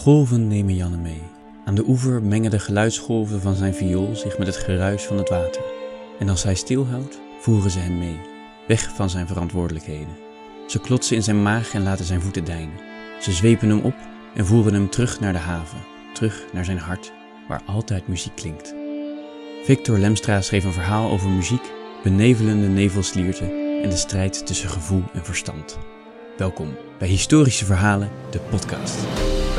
[0.00, 1.22] Golven nemen Janne mee.
[1.64, 5.28] Aan de oever mengen de geluidsgolven van zijn viool zich met het geruis van het
[5.28, 5.62] water.
[6.18, 8.20] En als hij stilhoudt, voeren ze hem mee,
[8.66, 10.16] weg van zijn verantwoordelijkheden.
[10.66, 12.80] Ze klotsen in zijn maag en laten zijn voeten deinen.
[13.20, 13.94] Ze zwepen hem op
[14.34, 15.78] en voeren hem terug naar de haven,
[16.14, 17.12] terug naar zijn hart,
[17.48, 18.74] waar altijd muziek klinkt.
[19.64, 21.72] Victor Lemstra schreef een verhaal over muziek,
[22.02, 23.50] benevelende nevelslierten
[23.82, 25.78] en de strijd tussen gevoel en verstand.
[26.36, 28.98] Welkom bij Historische Verhalen, de podcast.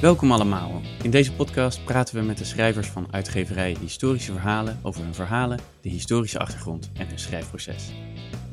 [0.00, 0.80] Welkom allemaal.
[1.02, 5.58] In deze podcast praten we met de schrijvers van uitgeverij Historische Verhalen over hun verhalen,
[5.80, 7.92] de historische achtergrond en hun schrijfproces.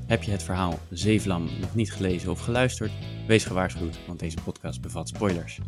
[0.06, 2.92] Heb je het verhaal Zeevlam nog niet gelezen of geluisterd?
[3.28, 5.60] Wees gewaarschuwd, want deze podcast bevat spoilers.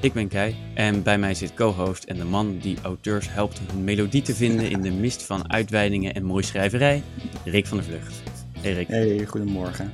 [0.00, 3.84] Ik ben Kai en bij mij zit co-host en de man die auteurs helpt hun
[3.84, 7.02] melodie te vinden in de mist van uitweidingen en mooi schrijverij,
[7.44, 8.22] Rick van der Vlucht.
[8.60, 8.88] Hey Rick.
[8.88, 9.90] Hey, goedemorgen.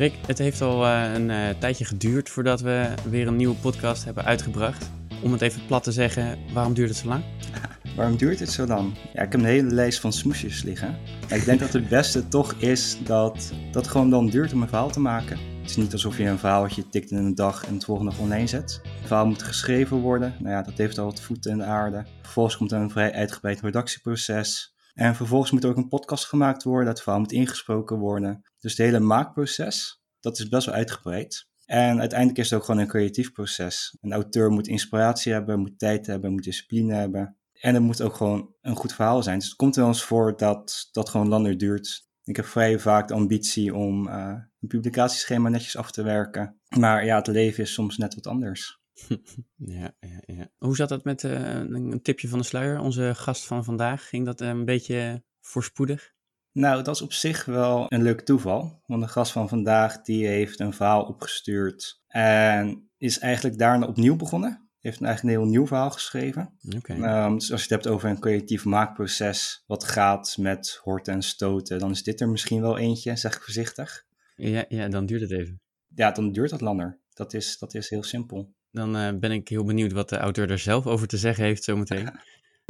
[0.00, 4.04] Rick, het heeft al uh, een uh, tijdje geduurd voordat we weer een nieuwe podcast
[4.04, 4.90] hebben uitgebracht.
[5.22, 7.24] Om het even plat te zeggen, waarom duurt het zo lang?
[7.96, 8.94] Waarom duurt het zo lang?
[9.12, 10.98] Ja, ik heb een hele lijst van smoesjes liggen.
[11.28, 14.90] Ik denk dat het beste toch is dat dat gewoon dan duurt om een verhaal
[14.90, 15.38] te maken.
[15.60, 18.46] Het is niet alsof je een verhaaltje tikt in een dag en het volgende online
[18.46, 18.80] zet.
[18.82, 20.34] Het verhaal moet geschreven worden.
[20.38, 22.04] Nou ja, dat heeft al wat voeten in de aarde.
[22.22, 24.74] Vervolgens komt er een vrij uitgebreid redactieproces.
[25.00, 26.88] En vervolgens moet er ook een podcast gemaakt worden.
[26.88, 28.42] Het verhaal moet ingesproken worden.
[28.58, 31.48] Dus het hele maakproces, dat is best wel uitgebreid.
[31.64, 33.96] En uiteindelijk is het ook gewoon een creatief proces.
[34.00, 37.36] Een auteur moet inspiratie hebben, moet tijd hebben, moet discipline hebben.
[37.52, 39.38] En het moet ook gewoon een goed verhaal zijn.
[39.38, 42.06] Dus het komt wel eens voor dat dat gewoon langer duurt.
[42.24, 46.60] Ik heb vrij vaak de ambitie om uh, een publicatieschema netjes af te werken.
[46.78, 48.79] Maar ja, het leven is soms net wat anders.
[49.56, 50.48] ja, ja, ja.
[50.58, 52.80] Hoe zat dat met uh, een tipje van de sluier?
[52.80, 56.12] Onze gast van vandaag, ging dat uh, een beetje voorspoedig?
[56.52, 58.82] Nou, dat is op zich wel een leuk toeval.
[58.86, 64.16] Want de gast van vandaag die heeft een verhaal opgestuurd en is eigenlijk daarna opnieuw
[64.16, 66.58] begonnen heeft eigenlijk een heel nieuw verhaal geschreven.
[66.76, 67.24] Okay.
[67.24, 71.22] Um, dus als je het hebt over een creatief maakproces, wat gaat met horten en
[71.22, 74.04] stoten, dan is dit er misschien wel eentje, zeg ik voorzichtig.
[74.36, 75.60] Ja, ja dan duurt het even.
[75.94, 76.98] Ja, dan duurt dat langer.
[77.12, 78.54] Dat is, dat is heel simpel.
[78.72, 81.64] Dan uh, ben ik heel benieuwd wat de auteur er zelf over te zeggen heeft
[81.64, 82.10] zometeen.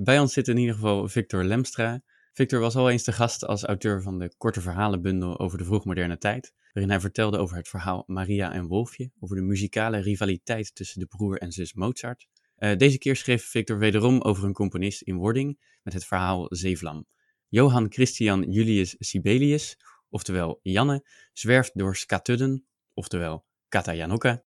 [0.02, 2.02] Bij ons zit in ieder geval Victor Lemstra.
[2.32, 6.18] Victor was al eens de gast als auteur van de korte verhalenbundel over de vroegmoderne
[6.18, 11.00] tijd, waarin hij vertelde over het verhaal Maria en Wolfje, over de muzikale rivaliteit tussen
[11.00, 12.26] de broer en zus Mozart.
[12.58, 17.06] Uh, deze keer schreef Victor wederom over een componist in wording met het verhaal Zeevlam.
[17.48, 19.76] Johann Christian Julius Sibelius,
[20.08, 24.44] oftewel Janne, zwerft door Skatudden, oftewel Katajanokka.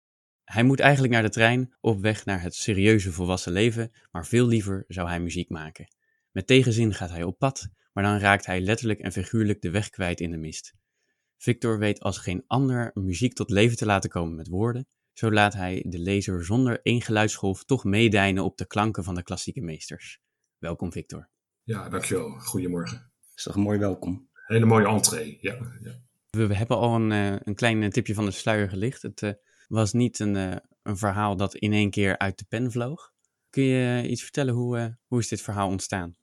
[0.52, 4.48] Hij moet eigenlijk naar de trein op weg naar het serieuze volwassen leven, maar veel
[4.48, 5.88] liever zou hij muziek maken.
[6.32, 9.90] Met tegenzin gaat hij op pad, maar dan raakt hij letterlijk en figuurlijk de weg
[9.90, 10.74] kwijt in de mist.
[11.38, 15.54] Victor weet als geen ander muziek tot leven te laten komen met woorden, zo laat
[15.54, 20.20] hij de lezer zonder één geluidsgolf toch meedijnen op de klanken van de klassieke meesters.
[20.58, 21.30] Welkom Victor.
[21.64, 22.30] Ja, dankjewel.
[22.30, 23.12] Goedemorgen.
[23.36, 24.30] Is toch een mooi welkom.
[24.34, 25.54] Hele mooie entree, ja.
[25.80, 26.02] ja.
[26.30, 29.02] We, we, hebben al een, uh, een klein tipje van de sluier gelicht.
[29.02, 29.32] Het uh,
[29.68, 33.12] was niet een, uh, een verhaal dat in één keer uit de pen vloog.
[33.50, 36.16] Kun je iets vertellen, hoe, hoe is dit verhaal ontstaan?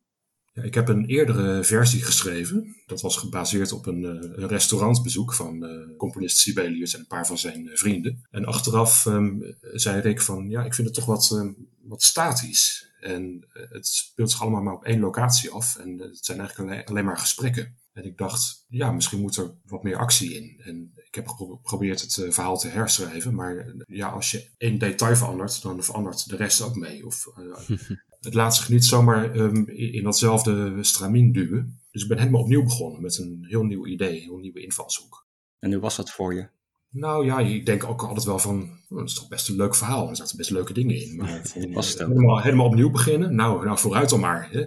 [0.53, 2.77] Ja, ik heb een eerdere versie geschreven.
[2.87, 5.66] Dat was gebaseerd op een, een restaurantbezoek van
[5.97, 8.27] componist Sibelius en een paar van zijn vrienden.
[8.31, 12.93] En achteraf um, zei Rick van, ja, ik vind het toch wat, um, wat statisch.
[13.00, 15.77] En het speelt zich allemaal maar op één locatie af.
[15.77, 17.77] En het zijn eigenlijk alleen maar gesprekken.
[17.95, 20.61] En ik dacht, ja, misschien moet er wat meer actie in.
[20.65, 23.35] En ik heb geprobeerd het uh, verhaal te herschrijven.
[23.35, 27.07] Maar uh, ja, als je één detail verandert, dan verandert de rest ook mee.
[27.07, 27.79] Of, uh,
[28.21, 31.81] het laat zich niet zomaar um, in, datzelfde stramien duwen.
[31.91, 35.27] Dus ik ben helemaal opnieuw begonnen met een heel nieuw idee, een heel nieuwe invalshoek.
[35.59, 36.49] En hoe was dat voor je?
[36.91, 39.75] Nou ja, ik denk ook altijd wel van, oh, dat is toch best een leuk
[39.75, 40.09] verhaal.
[40.09, 41.17] Er zaten best leuke dingen in.
[41.17, 41.43] Maar
[41.73, 44.49] was het helemaal, helemaal opnieuw beginnen, nou, nou vooruit dan maar.
[44.51, 44.67] Hè.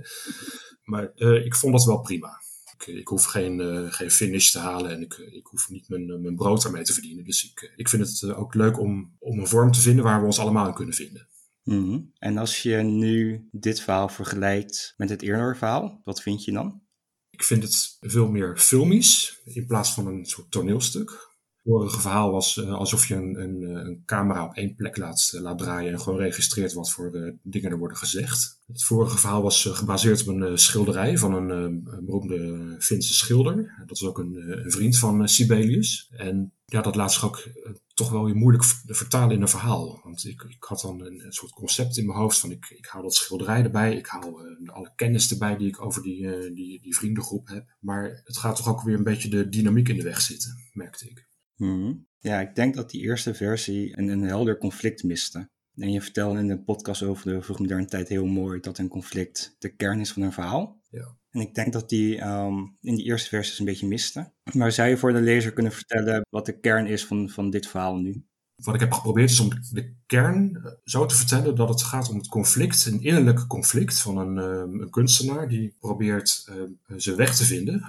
[0.84, 1.12] Maar
[1.46, 2.46] ik vond dat wel prima.
[2.78, 6.22] Ik, ik, hoef geen, uh, geen finish te halen en ik, ik hoef niet mijn,
[6.22, 7.24] mijn brood ermee te verdienen.
[7.26, 10.26] Dus ik, ik vind het ook leuk om, om een vorm te vinden waar we
[10.26, 11.28] ons allemaal in kunnen vinden.
[11.64, 12.12] Mm -hmm.
[12.20, 16.82] En als je nu dit verhaal vergelijkt met het eerdere verhaal, wat vind je dan?
[17.30, 21.27] Ik vind het veel meer filmisch in plaats van een soort toneelstuk.
[21.68, 25.42] Vorige verhaal was uh, alsof je een, een, een, camera op één plek laat, uh,
[25.42, 28.62] laat draaien en gewoon registreert wat voor dingen er worden gezegd.
[28.68, 33.84] Het vorige verhaal was gebaseerd op een schilderij van een, beroemde Finse schilder.
[33.88, 36.12] Dat is ook een, vriend van Sibelius.
[36.16, 37.48] En ja, dat laat zich
[37.94, 40.00] toch wel weer moeilijk vertalen in een verhaal.
[40.04, 43.02] Want ik, ik had dan een, soort concept in mijn hoofd van ik, ik haal
[43.02, 47.76] dat schilderij erbij, ik haal alle kennis erbij die ik over die, die vriendengroep heb.
[47.80, 51.10] Maar het gaat toch ook weer een beetje de dynamiek in de weg zitten, merkte
[51.10, 51.28] ik.
[51.58, 52.08] Mm-hmm.
[52.20, 55.50] Ja, ik denk dat die eerste versie een, een helder conflict miste.
[55.76, 59.56] En je vertelde in de podcast over de vroegmoderne tijd heel mooi dat een conflict
[59.60, 60.82] de kern is van een verhaal.
[60.90, 61.16] Ja.
[61.30, 64.34] En ik denk dat die um, in die eerste versies een beetje miste.
[64.54, 67.68] Maar zou je voor de lezer kunnen vertellen wat de kern is van, van dit
[67.68, 68.26] verhaal nu?
[68.64, 72.18] Wat ik heb geprobeerd is om de kern zo te vertellen dat het gaat om
[72.18, 77.36] het conflict, een innerlijke conflict van een, um, een kunstenaar die probeert um, zijn weg
[77.36, 77.82] te vinden.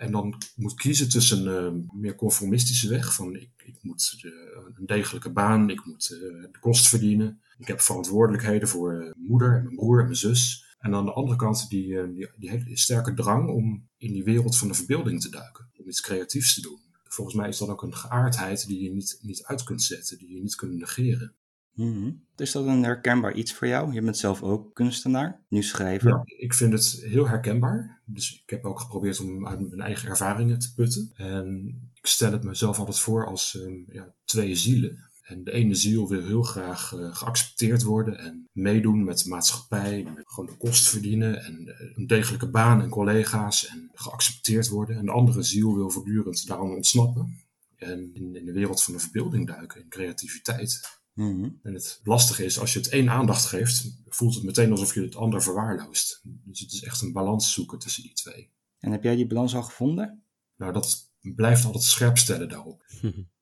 [0.00, 4.86] En dan moet kiezen tussen een meer conformistische weg van ik, ik moet de, een
[4.86, 7.40] degelijke baan, ik moet uh, de kost verdienen.
[7.58, 10.64] Ik heb verantwoordelijkheden voor uh, moeder en mijn broer en mijn zus.
[10.78, 14.58] En aan de andere kant die, die, die hele sterke drang om in die wereld
[14.58, 15.70] van de verbeelding te duiken.
[15.76, 16.80] Om iets creatiefs te doen.
[17.04, 20.34] Volgens mij is dat ook een geaardheid die je niet, niet uit kunt zetten, die
[20.34, 21.34] je niet kunt negeren.
[21.74, 22.24] Mm-hmm.
[22.36, 23.92] Is dat een herkenbaar iets voor jou?
[23.92, 26.08] Je bent zelf ook kunstenaar, nu schrijver.
[26.08, 28.00] Ja, ik vind het heel herkenbaar.
[28.04, 31.10] Dus ik heb ook geprobeerd om uit mijn eigen ervaringen te putten.
[31.14, 35.08] En ik stel het mezelf altijd voor als um, ja, twee zielen.
[35.22, 40.06] En de ene ziel wil heel graag uh, geaccepteerd worden en meedoen met de maatschappij,
[40.14, 44.96] met gewoon de kost verdienen en uh, een degelijke baan en collega's en geaccepteerd worden.
[44.96, 47.44] En de andere ziel wil voortdurend daarom ontsnappen
[47.76, 50.99] en in, in de wereld van de verbeelding duiken, in creativiteit.
[51.20, 51.58] Mm-hmm.
[51.62, 55.02] En het lastige is, als je het één aandacht geeft, voelt het meteen alsof je
[55.02, 56.20] het ander verwaarloost.
[56.24, 58.50] Dus het is echt een balans zoeken tussen die twee.
[58.78, 60.22] En heb jij die balans al gevonden?
[60.56, 62.84] Nou, dat blijft altijd scherp stellen daarop.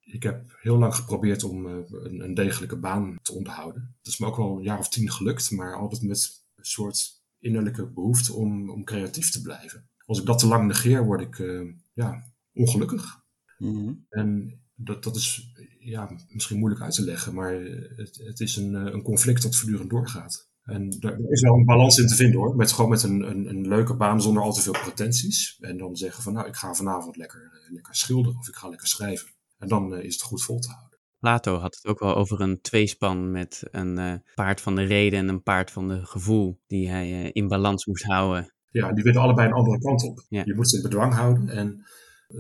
[0.01, 3.97] Ik heb heel lang geprobeerd om uh, een, een, degelijke baan te onderhouden.
[4.03, 7.23] Dat is me ook wel een jaar of tien gelukt, maar altijd met een soort
[7.39, 9.89] innerlijke behoefte om, om creatief te blijven.
[10.07, 13.23] Als ik dat te lang negeer, word ik uh, ja, ongelukkig.
[13.59, 14.07] Mm-hmm.
[14.09, 17.53] En dat, dat is ja, misschien moeilijk uit te leggen, maar
[17.97, 20.49] het, het is een, een conflict dat voortdurend doorgaat.
[20.69, 22.57] En er is wel een balans in te vinden hoor.
[22.57, 25.59] Met gewoon met een, een, een, leuke baan zonder al te veel pretenties.
[25.61, 28.89] En dan zeggen van nou, ik ga vanavond lekker, lekker schilderen of ik ga lekker
[28.89, 29.29] schrijven.
[29.59, 30.99] En dan uh, is het goed vol te houden.
[31.19, 35.19] Plato had het ook wel over een tweespan met een uh, paard van de reden
[35.19, 38.53] en een paard van de gevoel, die hij uh, in balans moest houden.
[38.71, 40.25] Ja, die willen allebei een andere kant op.
[40.29, 40.43] Ja.
[40.45, 41.87] Je moet ze in bedwang houden, en,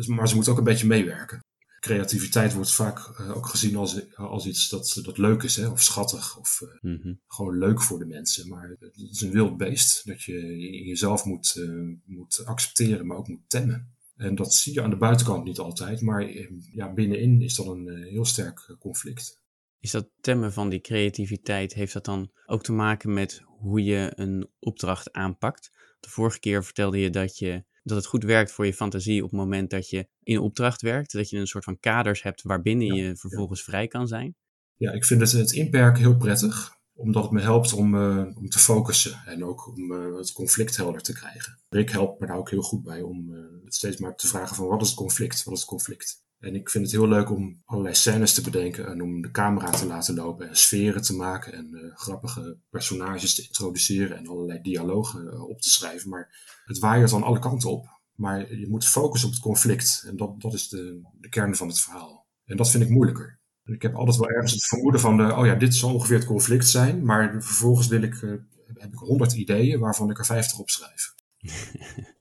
[0.06, 1.40] maar ze moeten ook een beetje meewerken.
[1.80, 5.66] Creativiteit wordt vaak ook gezien als, als iets dat, dat leuk is, hè?
[5.66, 7.20] of schattig, of mm-hmm.
[7.26, 8.48] gewoon leuk voor de mensen.
[8.48, 11.66] Maar het is een wild beest dat je jezelf moet,
[12.04, 13.92] moet accepteren, maar ook moet temmen.
[14.16, 16.30] En dat zie je aan de buitenkant niet altijd, maar
[16.72, 19.40] ja, binnenin is dat een heel sterk conflict.
[19.80, 24.12] Is dat temmen van die creativiteit, heeft dat dan ook te maken met hoe je
[24.14, 25.70] een opdracht aanpakt?
[26.00, 29.30] De vorige keer vertelde je dat, je dat het goed werkt voor je fantasie op
[29.30, 31.12] het moment dat je in opdracht werkt.
[31.12, 33.64] Dat je een soort van kaders hebt waarbinnen ja, je vervolgens ja.
[33.64, 34.36] vrij kan zijn.
[34.76, 38.48] Ja, ik vind het, het inperken heel prettig omdat het me helpt om, uh, om
[38.48, 41.58] te focussen en ook om uh, het conflict helder te krijgen.
[41.68, 44.66] Rick helpt me daar ook heel goed bij om uh, steeds maar te vragen van
[44.66, 46.26] wat is het conflict, wat is het conflict.
[46.38, 49.70] En ik vind het heel leuk om allerlei scènes te bedenken en om de camera
[49.70, 55.48] te laten lopen en sferen te maken en grappige personages te introduceren en allerlei dialogen
[55.48, 56.10] op te schrijven.
[56.10, 57.86] Maar het waaiert aan alle kanten op.
[58.14, 61.68] Maar je moet focussen op het conflict en dat, dat is de, de kern van
[61.68, 62.26] het verhaal.
[62.44, 63.38] En dat vind ik moeilijker.
[63.64, 66.26] Ik heb altijd wel ergens het vermoeden van, de, oh ja, dit zal ongeveer het
[66.26, 68.30] conflict zijn, maar vervolgens wil ik, uh,
[68.74, 71.14] heb ik honderd ideeën waarvan ik er vijftig opschrijf.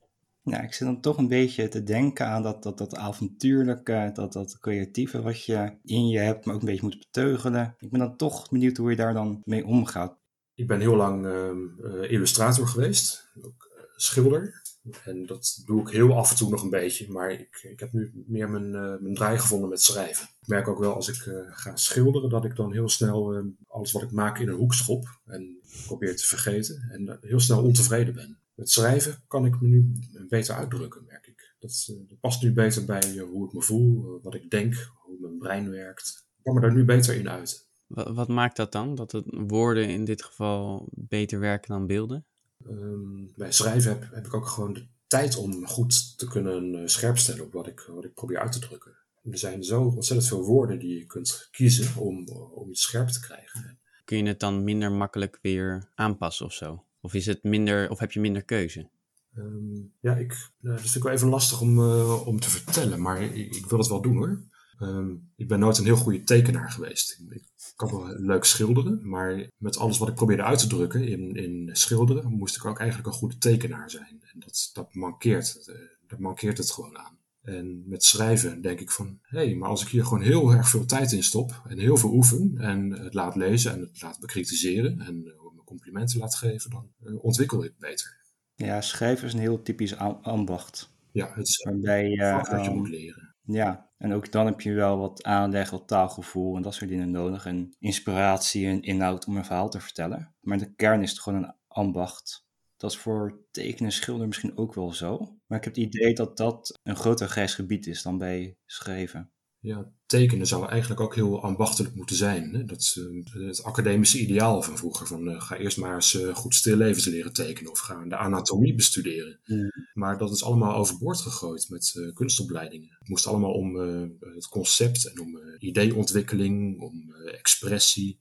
[0.50, 4.34] Ja, ik zit dan toch een beetje te denken aan dat, dat, dat avontuurlijke, dat,
[4.34, 7.76] dat creatieve wat je in je hebt, maar ook een beetje moet beteugelen.
[7.80, 10.18] Ik ben dan toch benieuwd hoe je daar dan mee omgaat.
[10.54, 11.50] Ik ben heel lang uh,
[11.84, 14.62] uh, illustrator geweest, ook schilder.
[15.04, 17.12] En dat doe ik heel af en toe nog een beetje.
[17.12, 20.28] Maar ik, ik heb nu meer mijn, uh, mijn draai gevonden met schrijven.
[20.42, 21.16] Ik merk ook wel als ik
[21.48, 24.74] ga schilderen dat ik dan heel snel uh, alles wat ik maak in een hoek
[24.74, 25.20] schop.
[25.26, 26.90] En probeer te vergeten.
[26.92, 28.40] En heel snel ontevreden ben.
[28.58, 29.92] Met schrijven kan ik me nu
[30.30, 31.56] beter uitdrukken, merk ik.
[31.60, 35.38] Dat, dat past nu beter bij hoe ik me voel, wat ik denk, hoe mijn
[35.38, 36.26] brein werkt.
[36.38, 37.68] Ik kan me daar nu beter in uit.
[37.88, 38.96] Wat, wat maakt dat dan?
[38.96, 42.26] Dat het woorden in dit geval beter werken dan beelden?
[42.68, 47.46] Um, bij schrijven heb, heb, ik ook gewoon de tijd om goed te kunnen scherpstellen
[47.46, 48.98] op wat ik, wat ik probeer uit te drukken.
[49.32, 53.20] Er zijn zo ontzettend veel woorden die je kunt kiezen om, om iets scherp te
[53.20, 53.80] krijgen.
[54.06, 56.86] Kun je het dan minder makkelijk weer aanpassen of zo?
[57.08, 58.90] Of, is het minder, of heb je minder keuze?
[59.36, 63.22] Ehm, ja, ik, dat vind ik wel even lastig om, eh, om te vertellen, maar
[63.22, 64.42] ik, ik wil het wel doen hoor.
[64.80, 67.22] Ehm, ik ben nooit een heel goede tekenaar geweest.
[67.30, 67.44] Ik,
[67.76, 71.70] kan wel leuk schilderen, maar met alles wat ik probeerde uit te drukken in, in
[71.72, 74.22] schilderen, moest ik ook eigenlijk een goede tekenaar zijn.
[74.34, 75.76] En dat, dat, mankeert, uh,
[76.08, 77.18] dat mankeert het gewoon aan.
[77.42, 80.70] En met schrijven denk ik van, hé, hey, maar als ik hier gewoon heel erg
[80.70, 84.20] veel tijd in stop en heel veel oefen en het laat lezen en het laat
[84.20, 85.34] bekritiseren en
[85.68, 88.18] complimenten laat geven, dan uh, ontwikkel ik beter.
[88.56, 90.96] Ja, schrijven is een heel typisch ambacht.
[91.12, 92.16] Ja, het is waarbij
[92.50, 93.36] dat je moet leren.
[93.44, 97.12] Ja, en ook dan heb je wel wat aanleg, wat taalgevoel en dat soort dingen
[97.12, 97.46] nodig.
[97.46, 100.36] En inspiratie en inhoud om een verhaal te vertellen.
[100.40, 102.46] Maar de kern is gewoon een ambacht.
[102.78, 105.18] Dat is voor tekenen en schilderen misschien ook wel zo.
[105.46, 109.32] Maar ik heb het idee dat dat een groter grijs gebied is dan bij schrijven.
[109.68, 112.54] Ja, tekenen zou eigenlijk ook heel ambachtelijk moeten zijn.
[112.54, 112.66] Hè?
[112.66, 115.08] Dat is uh, het academische ideaal van vroeger.
[115.08, 118.76] Van, uh, ga eerst maar eens uh, goed stillevens leren tekenen of ga de anatomie
[118.76, 119.40] bestuderen.
[119.46, 119.72] Mm.
[119.94, 122.96] Maar dat is allemaal overboord gegooid met kunstopleidingen.
[123.00, 123.76] Het moest allemaal om
[124.20, 128.20] het concept en om ideeontwikkeling, om expressie.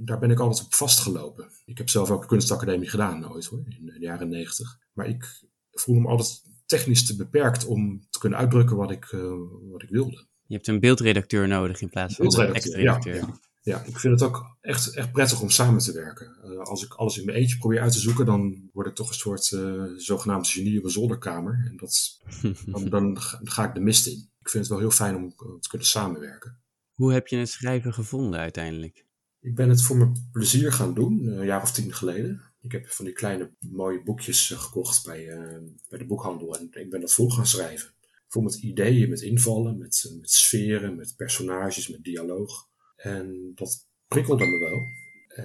[0.00, 1.48] Daar ben ik altijd op vastgelopen.
[1.64, 4.78] Ik heb zelf ook een kunstacademie gedaan nooit hoor, in de jaren negentig.
[4.92, 9.04] Maar ik voelde me altijd technisch te beperkt om te kunnen uitdrukken wat ik,
[9.70, 10.26] wat ik wilde.
[10.46, 13.14] Je hebt een beeldredacteur nodig in plaats van een ex-redacteur.
[13.14, 16.36] Ja, ja, ik vind het ook echt, echt prettig om samen te werken.
[16.44, 19.08] Uh, als ik alles in mijn eentje probeer uit te zoeken, dan word ik toch
[19.08, 21.64] een soort uh, zogenaamd genie op zolderkamer.
[21.70, 22.20] En dat,
[22.66, 24.30] dan, dan, ga ik de mist in.
[24.40, 26.58] Ik vind het wel heel fijn om te kunnen samenwerken.
[26.94, 29.06] Hoe heb je het schrijven gevonden uiteindelijk?
[29.40, 32.42] Ik ben het voor mijn plezier gaan doen, een jaar of tien geleden.
[32.60, 35.58] Ik heb van die kleine mooie boekjes gekocht bij, uh,
[35.88, 37.92] bij de boekhandel en ik ben dat vol gaan schrijven.
[38.34, 42.68] Vol met ideeën, met invallen, met, met sferen, met personages, met dialoog.
[42.96, 44.82] En dat prikkelde me wel.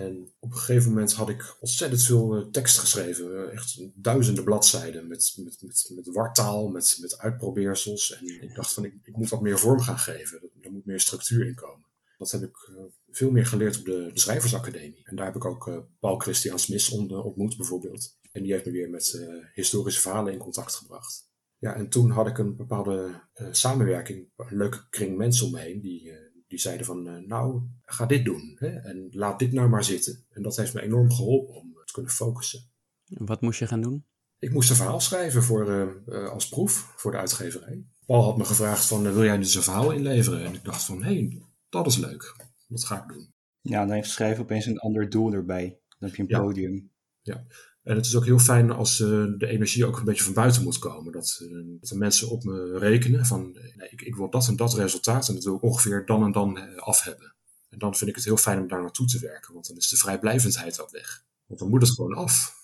[0.02, 3.52] En op een gegeven moment had ik ontzettend veel uh, tekst geschreven.
[3.52, 8.14] Echt duizenden bladzijden met, met, met, met wartaal, met, met uitprobeersels.
[8.14, 10.50] En ik dacht van, ik, ik moet wat meer vorm gaan geven.
[10.62, 11.86] Er moet meer structuur in komen.
[12.18, 12.72] Dat heb ik
[13.10, 15.02] veel meer geleerd op de, de Schrijversacademie.
[15.04, 18.18] En daar heb ik ook Paul Christian Smits ontmoet bijvoorbeeld.
[18.32, 21.29] En die heeft me weer met historische verhalen in contact gebracht.
[21.60, 25.60] Ja, en toen had ik een bepaalde uh, samenwerking, een leuke kring mensen om me
[25.60, 29.52] heen, die, uh, die zeiden van, uh, nou, ga dit doen hè, en laat dit
[29.52, 30.26] nou maar zitten.
[30.30, 32.72] En dat heeft me enorm geholpen om te kunnen focussen.
[33.04, 34.06] Wat moest je gaan doen?
[34.40, 37.86] Ik moest een verhaal schrijven voor, als proef voor de uitgeverij.
[38.06, 40.46] Paul had me gevraagd van, wil jij dus een verhaal inleveren?
[40.46, 42.36] En ik dacht van, hé, hey, dat is leuk,
[42.68, 43.34] dat ga ik doen.
[43.62, 45.80] Ja, dan heeft schrijven opeens een ander doel erbij.
[45.88, 46.40] Dan heb je een ja.
[46.40, 46.92] podium.
[47.22, 47.46] Ja,
[47.84, 49.08] en het is ook heel fijn als uh,
[49.38, 51.12] de energie ook een beetje van buiten moet komen.
[51.12, 54.56] Dat, uh, dat de mensen op me rekenen van nee, ik, ik, wil dat en
[54.56, 57.36] dat resultaat en dat wil ik ongeveer dan en dan uh, af hebben.
[57.70, 59.90] En dan vind ik het heel fijn om daar naartoe te werken, want dan is
[59.90, 61.24] de vrijblijvendheid ook weg.
[61.46, 62.58] Want dan moet het gewoon af.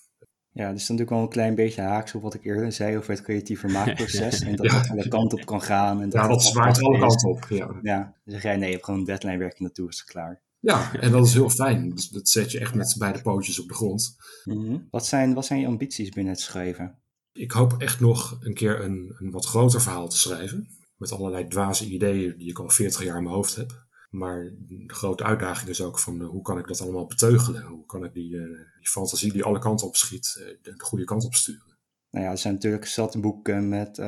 [0.50, 3.22] Ja, dus natuurlijk wel een klein beetje haaks op wat ik eerder zei over het
[3.22, 4.40] creatieve maakproces.
[4.46, 4.72] En dat ja.
[4.72, 6.02] dat alle kanten op kan gaan.
[6.02, 7.46] En dat ja, dat zwaait alle kanten op.
[7.48, 7.78] Ja.
[7.82, 10.42] ja, dan zeg jij nee, je hebt gewoon een deadline werken naartoe, is het klaar.
[10.66, 11.90] Ja, en dat is heel fijn.
[11.90, 14.16] Dus dat zet je echt met beide pootjes op de grond.
[14.44, 14.88] Mm -hmm.
[14.90, 16.98] wat, zijn, wat zijn je ambities binnen het schrijven?
[17.32, 20.68] Ik hoop echt nog een keer een, een wat groter verhaal te schrijven.
[20.96, 23.84] Met allerlei dwaze ideeën die ik al 40 jaar in mijn hoofd heb.
[24.10, 27.62] Maar de grote uitdaging is ook van uh, hoe kan ik dat allemaal beteugelen?
[27.62, 31.04] Hoe kan ik die, uh, die fantasie die alle kanten op schiet, uh, de goede
[31.04, 31.76] kant op sturen?
[32.10, 34.02] Nou ja, er zijn natuurlijk zat boeken met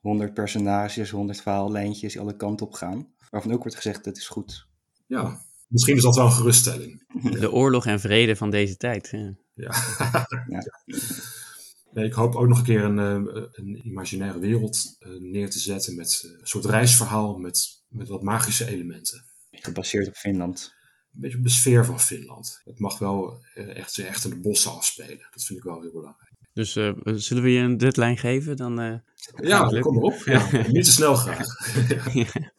[0.00, 3.12] 100 personages, 100 verhaallijntjes die alle kanten op gaan.
[3.30, 4.66] Waarvan ook wordt gezegd, dat is goed.
[5.06, 7.04] Ja, Misschien is dat wel een geruststelling.
[7.40, 9.08] De oorlog en vrede van deze tijd.
[9.10, 9.36] Ja.
[9.54, 9.72] ja.
[10.48, 10.62] ja.
[11.92, 12.98] Nee, ik hoop ook nog een keer een,
[13.52, 19.24] een imaginaire wereld neer te zetten met een soort reisverhaal met, met wat magische elementen.
[19.50, 20.74] Gebaseerd op Finland.
[21.14, 22.60] Een beetje op de sfeer van Finland.
[22.64, 25.28] Het mag wel echt, echt in de bossen afspelen.
[25.30, 26.28] Dat vind ik wel heel belangrijk.
[26.52, 28.56] Dus uh, zullen we je een deadline geven?
[28.56, 28.94] Dan, uh,
[29.42, 30.14] ja, kom op.
[30.24, 31.46] Ja, niet te snel graag.
[32.14, 32.52] ja.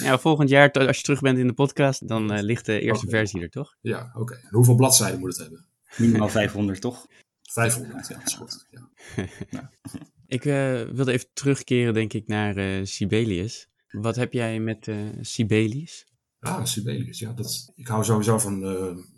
[0.00, 3.06] Ja, volgend jaar, als je terug bent in de podcast, dan uh, ligt de eerste
[3.06, 3.18] okay.
[3.18, 3.76] versie er, toch?
[3.80, 4.20] Ja, oké.
[4.20, 4.38] Okay.
[4.50, 5.66] Hoeveel bladzijden moet het hebben?
[5.96, 7.06] Minimaal 500, toch?
[7.42, 8.66] 500, ja, dat is goed.
[8.70, 8.88] Ja.
[9.50, 9.66] nou.
[10.26, 10.42] Ik
[10.94, 13.68] wilde even terugkeren, denk ik, naar Sibelius.
[13.88, 14.90] Wat heb jij met
[15.20, 16.06] Sibelius?
[16.40, 17.32] Ah, Sibelius, ja.
[17.32, 18.62] Dat, ik hou sowieso van,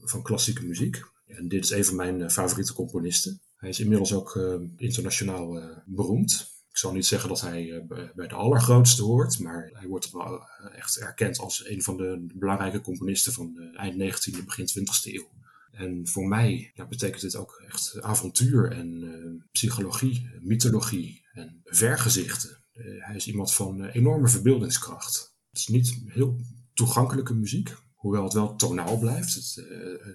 [0.01, 1.03] van klassieke muziek.
[1.27, 3.41] En dit is een van mijn favoriete componisten.
[3.57, 6.55] Hij is inmiddels ook uh, internationaal uh, beroemd.
[6.77, 7.83] Ik zal niet zeggen dat hij uh,
[8.15, 12.81] bij de allergrootste hoort, maar hij wordt wel echt erkend als een van de belangrijke
[12.81, 15.29] componisten van de eind 19e, begin 20e eeuw.
[15.71, 22.65] En voor mij ja, betekent dit ook echt avontuur en psychologie, mythologie en vergezichten.
[22.99, 25.37] hij is iemand van enorme verbeeldingskracht.
[25.51, 26.41] Het is niet heel
[26.75, 29.35] toegankelijke muziek, hoewel het wel tonaal blijft.
[29.35, 29.67] Het,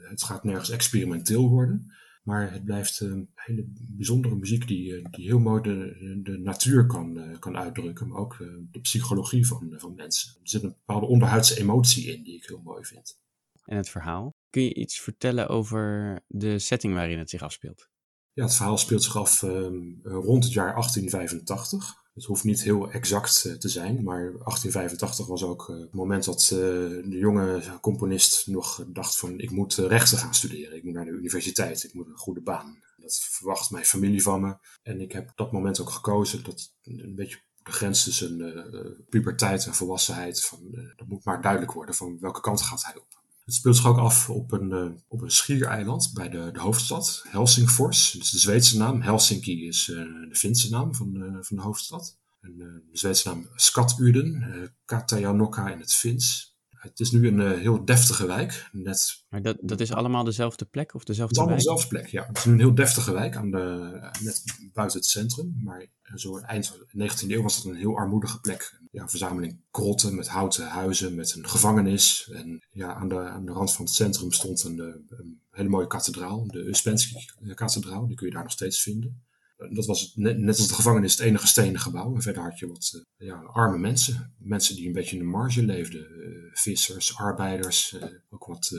[0.10, 1.92] het gaat nergens experimenteel worden.
[2.22, 7.38] Maar het blijft een hele bijzondere muziek die, die heel mooi de, de natuur kan,
[7.40, 8.08] kan uitdrukken.
[8.08, 8.38] Maar ook
[8.72, 10.34] de psychologie van, van mensen.
[10.42, 13.20] Er zit een bepaalde onderhuidse emotie in die ik heel mooi vind.
[13.66, 14.36] En het verhaal?
[14.50, 17.90] Kun je iets vertellen over de setting waarin het zich afspeelt?
[18.34, 22.01] Ja, het verhaal speelt zich af um, rond het jaar 1885.
[22.14, 26.24] Het hoeft niet heel exact uh, te zijn, maar 1885 was ook uh, het moment
[26.24, 26.60] dat uh,
[27.10, 30.78] de jonge componist nog dacht van ik moet rechten gaan studeren.
[30.78, 32.84] Ik moet naar de universiteit, ik moet een goede baan.
[32.98, 34.58] Dat verwacht mijn familie van me.
[34.84, 39.74] En ik heb dat moment ook gekozen, dat een beetje de grens tussen puberteit en
[39.74, 40.60] volwassenheid, van,
[40.96, 43.21] dat moet maar duidelijk worden van welke kant gaat hij op.
[43.46, 47.26] Het speelt zich ook af op een, uh, op een schiereiland bij de, de hoofdstad,
[47.28, 48.12] Helsingfors.
[48.12, 49.02] Dat is de Zweedse naam.
[49.02, 49.98] Helsinki is uh,
[50.30, 52.18] de Finse naam van, uh, van de hoofdstad.
[52.42, 56.56] En, de Zweedse naam Skatuden, Katajanokka in het Fins.
[56.70, 58.70] Het is nu een heel deftige wijk.
[58.72, 59.24] Net...
[59.30, 61.60] Maar dat, dat is allemaal dezelfde plek of dezelfde het is wijk?
[61.60, 62.26] dezelfde plek, ja.
[62.28, 64.44] Het is nu een heel deftige wijk, aan de, net
[64.74, 65.60] buiten het centrum.
[65.64, 70.28] Maar zo eind 19e eeuw was het een heel armoedige plek ja, verzameling krotten met
[70.28, 72.30] houten huizen, met een gevangenis.
[72.34, 74.80] En ja, aan de, aan de rand van het centrum stond een,
[75.10, 78.08] een hele mooie kathedraal, de Uspensky-kathedraal.
[78.08, 79.24] Die kun je daar nog steeds vinden.
[79.70, 82.16] Dat was het, net, net als de gevangenis het enige stenen gebouw.
[82.16, 84.34] En verder had je wat uh, ja, arme mensen.
[84.38, 86.08] Mensen die een beetje in de marge leefden.
[86.12, 87.96] Uh, vissers, arbeiders,
[88.30, 88.76] ook wat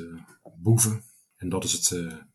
[0.57, 1.02] boeven.
[1.37, 1.88] En dat is het,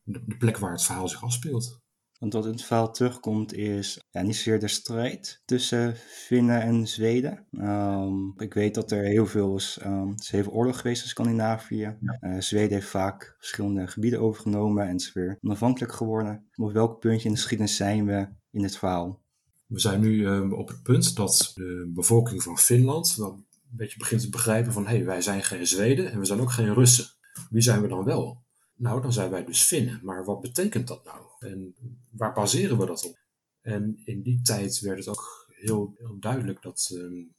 [0.04, 1.80] de plek waar het verhaal zich afspeelt.
[2.20, 6.88] Want wat in het verhaal terugkomt is ja, niet zozeer de strijd tussen Finnen en
[6.88, 7.48] Zweden.
[7.52, 11.04] Um, ik weet dat er heel veel is, um, er is heel veel oorlog geweest
[11.04, 11.98] in Scandinavië.
[12.00, 12.18] Ja.
[12.22, 16.48] Uh, Zweden heeft vaak verschillende gebieden overgenomen en is weer onafhankelijk geworden.
[16.56, 19.22] Maar op welk puntje in de geschiedenis zijn we in dit verhaal?
[19.68, 23.98] We zijn nu uh, op het punt dat de bevolking van Finland wel een beetje
[23.98, 26.74] begint te begrijpen van hé, hey, wij zijn geen Zweden en we zijn ook geen
[26.74, 27.06] Russen.
[27.50, 28.46] Wie zijn we dan wel?
[28.78, 30.00] Nou, dan zijn wij dus Finnen.
[30.04, 31.26] Maar wat betekent dat nou?
[31.40, 31.76] En
[32.12, 33.18] waar baseren we dat op?
[33.62, 36.96] En in die tijd werd het ook heel, heel duidelijk dat,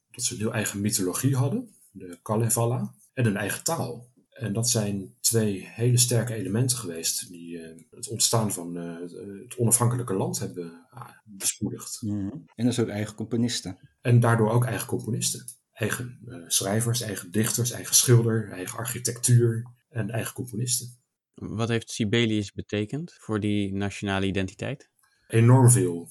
[0.09, 4.07] dat ze een heel eigen mythologie hadden, de Kalevala, en een eigen taal.
[4.29, 8.99] En dat zijn twee hele sterke elementen geweest die uh, het ontstaan van uh,
[9.41, 10.87] het onafhankelijke land hebben
[11.23, 12.01] bespoedigd.
[12.01, 12.43] Mm.
[12.55, 13.77] En dus ook eigen componisten.
[14.01, 15.45] En daardoor ook eigen componisten.
[15.71, 20.97] Eigen schrijvers, eigen dichters, eigen schilder, eigen architectuur en eigen componisten.
[21.39, 24.89] Wat heeft Sibelius betekend voor die nationale identiteit?
[25.27, 26.09] Enorm veel.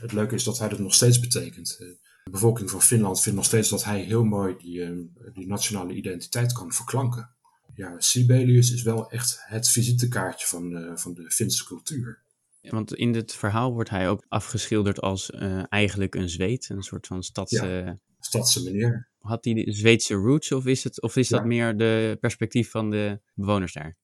[0.00, 1.76] Het leuke is dat hij dat nog steeds betekent.
[1.78, 6.52] De bevolking van Finland vindt nog steeds dat hij heel mooi die, die nationale identiteit
[6.52, 7.36] kan verklanken.
[7.74, 12.22] Ja, Sibelius is wel echt het visitekaartje van, uh, van de Finse cultuur.
[12.60, 17.06] Want in dit verhaal wordt hij ook afgeschilderd als uh, eigenlijk een Zweed, een soort
[17.06, 17.66] van stadse...
[17.66, 19.08] Ja, stadse meneer.
[19.18, 22.90] Had hij de Zweedse roots of is, het, of is dat meer de perspectief van
[22.90, 23.96] de bewoners daar?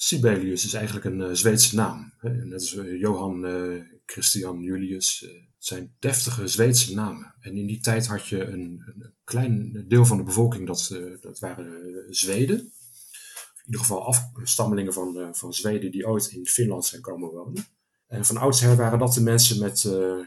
[0.00, 2.12] Sibelius is eigenlijk een uh, Zweedse naam.
[2.20, 5.20] Net als uh, Johan uh, Christian Julius.
[5.20, 7.34] het zijn deftige Zweedse namen.
[7.40, 11.38] En in die tijd had je een, een klein deel van de bevolking, dat, dat
[11.38, 12.58] waren Zweden.
[12.58, 17.64] In ieder geval afstammelingen van, van Zweden die ooit in Finland zijn komen wonen.
[18.06, 19.82] En van oudsher waren dat de mensen met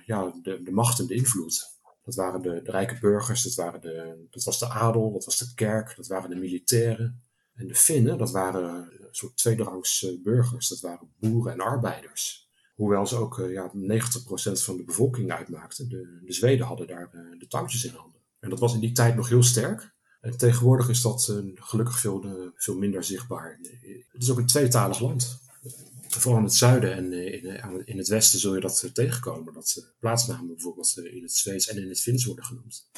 [0.06, 1.80] ja, de, de macht en de invloed.
[2.04, 5.38] Dat waren de, de rijke burgers, dat, waren de, dat was de adel, dat was
[5.38, 7.24] de kerk, dat waren de militairen.
[7.54, 12.50] En de Finnen, dat waren soort tweederangs burgers, dat waren boeren en arbeiders.
[12.76, 13.74] Hoewel ze ook uh, ja, 90%
[14.52, 15.90] van de bevolking uitmaakten.
[15.90, 18.20] De, de Zweden hadden daar uh, de touwtjes in handen.
[18.40, 19.94] En dat was in die tijd nog heel sterk.
[20.22, 23.60] En tegenwoordig is dat gelukkig veel, veel minder zichtbaar.
[24.12, 25.40] Het is ook een tweetalig land.
[26.08, 29.54] Vooral in het zuiden en in, in het westen zul je dat tegenkomen.
[29.54, 32.90] Dat plaatsnamen bijvoorbeeld in het Zweeds en in het Fins worden genoemd.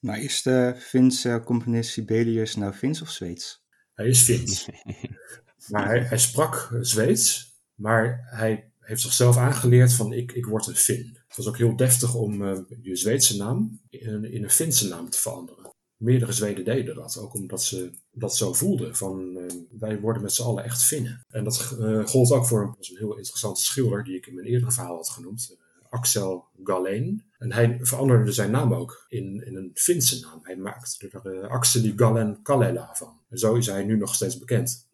[0.00, 3.64] Maar is de Finse componist Sibelius nou Fins of Zweeds?
[3.94, 4.68] Hij is Fins.
[5.68, 11.18] maar hij, sprak Zweeds, maar hij heeft zichzelf aangeleerd van ik, ik word een Fin.
[11.26, 15.10] Het was ook heel deftig om uh, je Zweedse naam in, in, een Finse naam
[15.10, 15.70] te veranderen.
[15.96, 18.96] Meerdere Zweden deden dat, ook omdat ze dat zo voelden.
[18.96, 19.46] Van uh,
[19.78, 21.24] wij worden met z'n allen echt Finnen.
[21.28, 24.72] En dat uh, gold ook voor een, heel interessante schilder die ik in mijn eerdere
[24.72, 25.56] verhaal had genoemd.
[25.88, 27.24] Axel Galleen.
[27.38, 30.38] En hij veranderde zijn naam ook in, in een Finse naam.
[30.42, 33.20] Hij maakte er Axeli Gallen Kalela van.
[33.30, 34.88] Zo is hij nu nog steeds bekend.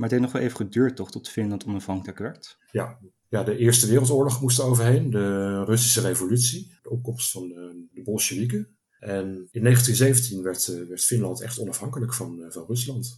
[0.00, 2.58] Maar het heeft nog wel even geduurd toch tot Finland onafhankelijk werd?
[2.72, 5.10] Ja, ja, de Eerste Wereldoorlog moest er overheen.
[5.10, 6.78] De Russische revolutie.
[6.82, 8.76] De opkomst van de, de Bolsjewieken.
[8.98, 13.16] En in 1917 werd, uh, werd Finland echt onafhankelijk van, uh, van Rusland.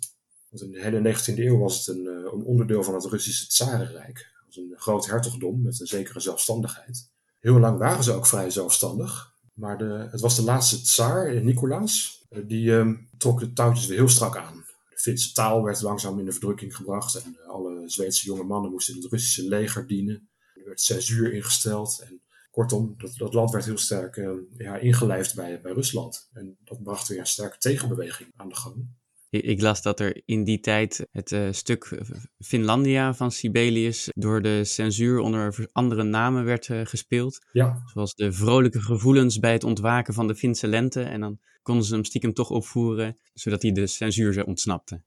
[0.48, 4.30] Want in de hele 19e eeuw was het een, een onderdeel van het Russische Tsarenrijk
[4.56, 7.10] een groot hertogdom met een zekere zelfstandigheid.
[7.40, 9.34] Heel lang waren ze ook vrij zelfstandig.
[9.54, 14.08] Maar de, het was de laatste tsaar, Nicolaas, die um, trok de touwtjes weer heel
[14.08, 14.64] strak aan.
[15.02, 19.02] Finse taal werd langzaam in de verdrukking gebracht en alle Zweedse jonge mannen moesten in
[19.02, 20.28] het Russische leger dienen.
[20.54, 22.02] Er werd censuur ingesteld.
[22.06, 26.28] En kortom, dat, dat land werd heel sterk uh, ja, ingelijfd bij, bij Rusland.
[26.32, 28.88] En dat bracht weer een sterke tegenbeweging aan de gang.
[29.32, 32.02] Ik las dat er in die tijd het uh, stuk
[32.38, 37.46] Finlandia van Sibelius door de censuur onder andere namen werd uh, gespeeld.
[37.52, 37.82] Ja.
[37.92, 41.02] Zoals de vrolijke gevoelens bij het ontwaken van de Finse lente.
[41.02, 45.02] En dan konden ze hem stiekem toch opvoeren, zodat hij de censuur ontsnapte.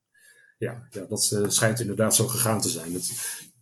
[0.58, 2.94] Ja, ja dat uh, schijnt inderdaad zo gegaan te zijn.
[2.94, 3.12] Dat,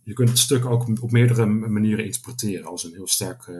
[0.02, 3.50] je kunt het stuk ook op meerdere manieren interpreteren als een heel sterk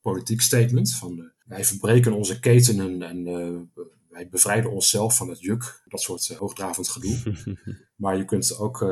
[0.00, 0.94] politiek statement.
[0.94, 3.24] Van wij verbreken onze ketenen en
[4.16, 7.16] wij bevrijden onszelf van het juk, dat soort uh, hoogdravend gedoe.
[8.02, 8.88] maar je kunt ook uh,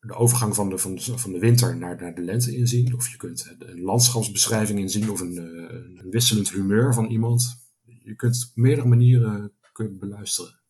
[0.00, 2.94] de overgang van de, van, de, van de winter naar, naar de lente inzien.
[2.94, 7.66] Of je kunt een landschapsbeschrijving inzien of een, uh, een wisselend humeur van iemand.
[7.84, 10.60] Je kunt op meerdere manieren kun beluisteren.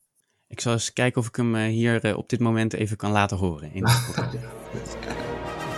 [0.46, 3.72] Ik zal eens kijken of ik hem hier op dit moment even kan laten horen.
[3.72, 3.86] In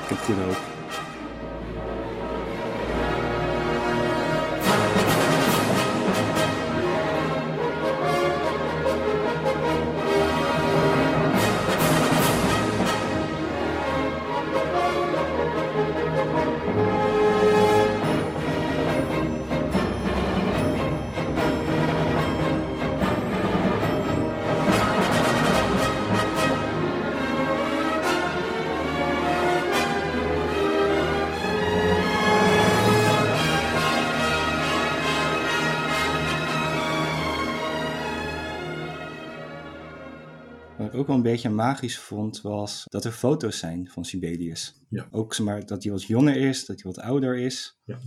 [0.02, 0.79] ik heb hier ook.
[16.82, 17.09] thank you
[41.00, 44.74] ook wel een beetje magisch vond, was dat er foto's zijn van Sibelius.
[44.88, 45.08] Ja.
[45.10, 47.80] Ook maar dat hij wat jonger is, dat hij wat ouder is.
[47.84, 47.98] Ja.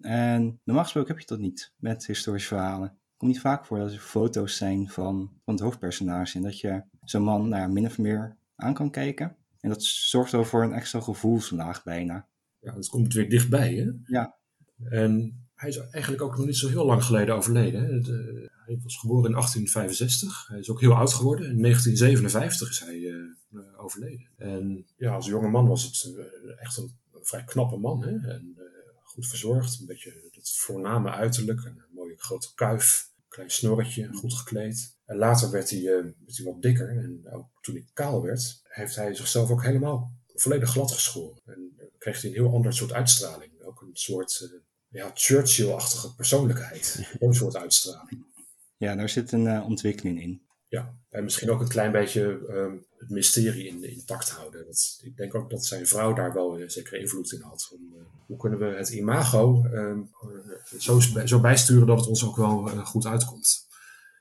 [0.00, 2.88] En normaal gesproken heb je dat niet met historische verhalen.
[2.88, 6.36] Het komt niet vaak voor dat er foto's zijn van, van het hoofdpersonage.
[6.36, 9.36] En dat je zo'n man nou ja, min of meer aan kan kijken.
[9.60, 12.26] En dat zorgt wel voor een extra gevoelslaag bijna.
[12.60, 13.90] Ja, dat komt weer dichtbij, hè?
[14.04, 14.36] Ja.
[14.84, 17.84] En hij is eigenlijk ook nog niet zo heel lang geleden overleden.
[17.84, 18.00] Hè?
[18.00, 20.48] De, hij was geboren in 1865.
[20.48, 21.50] Hij is ook heel oud geworden.
[21.50, 24.28] In 1957 is hij uh, overleden.
[24.36, 26.24] En ja, als jonge man was het uh,
[26.60, 28.02] echt een, een, vrij knappe man.
[28.02, 28.28] Hè?
[28.28, 28.56] En
[29.02, 29.80] goed verzorgd.
[29.80, 31.64] Een beetje het voorname uiterlijk.
[31.64, 33.10] Een mooie grote kuif.
[33.28, 34.12] Klein snorretje.
[34.12, 34.96] Goed gekleed.
[35.04, 36.88] En later werd hij, werd hij wat dikker.
[36.88, 41.40] En ook toen hij kaal werd, heeft hij zichzelf ook helemaal volledig glad geschoren.
[41.44, 43.62] En kreeg hij een heel ander soort uitstraling.
[43.62, 47.00] Ook een soort ja, Churchill-achtige persoonlijkheid.
[47.20, 48.26] Een soort uitstraling.
[48.78, 50.42] Ja, daar zit een uh, ontwikkeling in.
[50.68, 54.66] Ja, en misschien ook een klein beetje um, het mysterie in, intact houden.
[54.66, 57.70] Dat, ik denk ook dat zijn vrouw daar wel een zekere invloed in had.
[57.72, 60.10] Om, uh, hoe kunnen we het imago um,
[60.78, 63.66] zo, zo bijsturen dat het ons ook wel uh, goed uitkomt.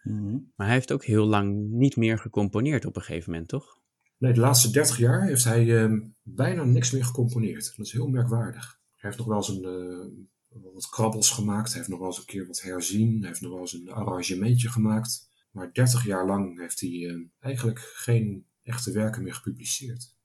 [0.04, 0.52] Mm -hmm.
[0.56, 3.80] Maar hij heeft ook heel lang niet meer gecomponeerd op een gegeven moment, toch?
[4.18, 7.74] Nee, de laatste 30 jaar heeft hij um, bijna niks meer gecomponeerd.
[7.78, 8.80] Dat is heel merkwaardig.
[8.96, 10.30] Hij heeft nog wel eens een
[10.74, 11.74] wat krabbels gemaakt.
[11.74, 13.26] Heeft nog wel eens een keer wat herzien.
[13.26, 15.30] Heeft nog wel eens een arrangementje gemaakt.
[15.52, 20.16] Maar 30 jaar lang heeft hij uh, eigenlijk geen echte werken meer gepubliceerd.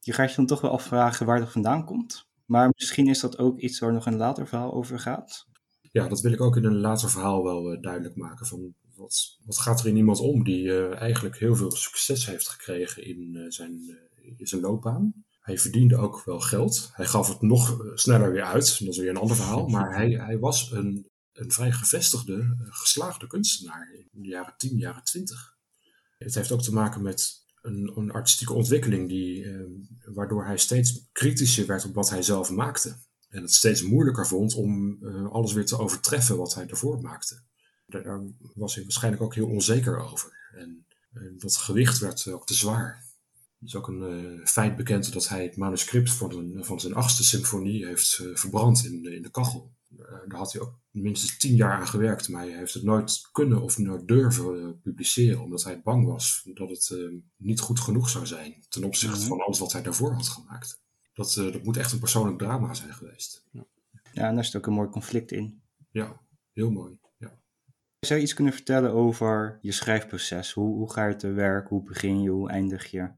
[0.00, 2.26] Je gaat je dan toch wel afvragen waar dat vandaan komt.
[2.46, 5.46] Maar misschien is dat ook iets waar nog een later verhaal over gaat.
[5.80, 8.46] Ja, dat wil ik ook in een later verhaal wel uh, duidelijk maken.
[8.46, 12.48] Van wat, wat gaat er in iemand om die uh, eigenlijk heel veel succes heeft
[12.48, 13.98] gekregen in, zijn,
[14.36, 15.24] in zijn loopbaan?
[15.42, 16.90] Hij verdiende ook wel geld.
[16.92, 18.78] Hij gaf het nog sneller weer uit.
[18.78, 19.66] Dat is weer een ander verhaal.
[19.66, 25.04] Maar hij, hij was een, een vrij gevestigde, geslaagde kunstenaar in de jaren 10, jaren
[25.04, 25.56] 20.
[26.18, 29.64] Het heeft ook te maken met een, een artistieke ontwikkeling die, eh,
[30.04, 32.96] waardoor hij steeds kritischer werd op wat hij zelf maakte.
[33.28, 37.42] En het steeds moeilijker vond om uh, alles weer te overtreffen wat hij ervoor maakte.
[37.86, 38.20] Daar
[38.54, 40.32] was hij waarschijnlijk ook heel onzeker over.
[40.54, 40.86] En
[41.38, 43.11] dat gewicht werd ook te zwaar.
[43.62, 46.94] Er is ook een uh, feit bekend dat hij het manuscript van, een, van zijn
[46.94, 49.74] achtste symfonie heeft uh, verbrand in, in de kachel.
[49.98, 53.28] Uh, daar had hij ook minstens tien jaar aan gewerkt, maar hij heeft het nooit
[53.32, 58.26] kunnen of nooit durven publiceren, omdat hij bang was dat het niet goed genoeg zou
[58.26, 59.28] zijn ten opzichte mm -hmm.
[59.28, 60.80] van alles wat hij daarvoor had gemaakt.
[61.14, 63.46] Dat, dat moet echt een persoonlijk drama zijn geweest.
[63.50, 63.66] Ja.
[64.12, 65.62] ja, en daar zit ook een mooi conflict in.
[65.90, 66.20] Ja,
[66.52, 66.98] heel mooi.
[67.18, 67.38] Ja.
[67.98, 70.52] Zou je iets kunnen vertellen over je schrijfproces?
[70.52, 71.68] Hoe, hoe ga je te werk?
[71.68, 72.30] Hoe begin je?
[72.30, 73.10] Hoe eindig je?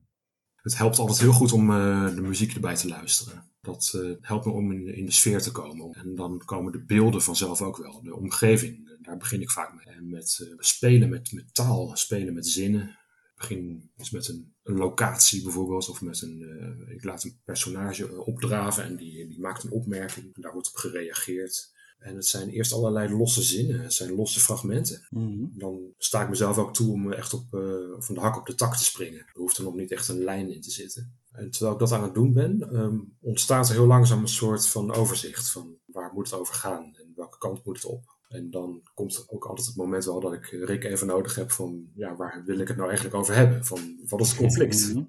[0.64, 3.50] Het helpt altijd heel goed om uh, de muziek erbij te luisteren.
[3.60, 5.92] Dat uh, helpt me om in, de sfeer te komen.
[5.92, 8.02] En dan komen de beelden vanzelf ook wel.
[8.02, 9.94] De omgeving, daar begin ik vaak mee.
[9.94, 12.98] En met spelen met, met taal, spelen met zinnen.
[13.36, 15.88] Begin eens met een, een locatie bijvoorbeeld.
[15.88, 20.34] Of met een, ik laat een personage opdraven en die, die maakt een opmerking.
[20.34, 21.73] En daar wordt op gereageerd.
[22.04, 25.06] En het zijn eerst allerlei losse zinnen, het zijn losse fragmenten.
[25.10, 25.52] Mm -hmm.
[25.54, 27.60] Dan sta ik mezelf ook toe om echt op, uh,
[27.98, 29.18] van de hak op de tak te springen.
[29.20, 31.12] Er hoeft er nog niet echt een lijn in te zitten.
[31.32, 34.66] En terwijl ik dat aan het doen ben, ehm, ontstaat er heel langzaam een soort
[34.66, 38.02] van overzicht van waar moet het over gaan en welke kant moet het op.
[38.28, 41.50] En dan komt er ook altijd het moment wel dat ik Rick even nodig heb
[41.50, 43.64] van, ja, waar wil ik het nou eigenlijk over hebben?
[43.64, 44.88] Van, wat is het conflict?
[44.88, 45.04] Mhm.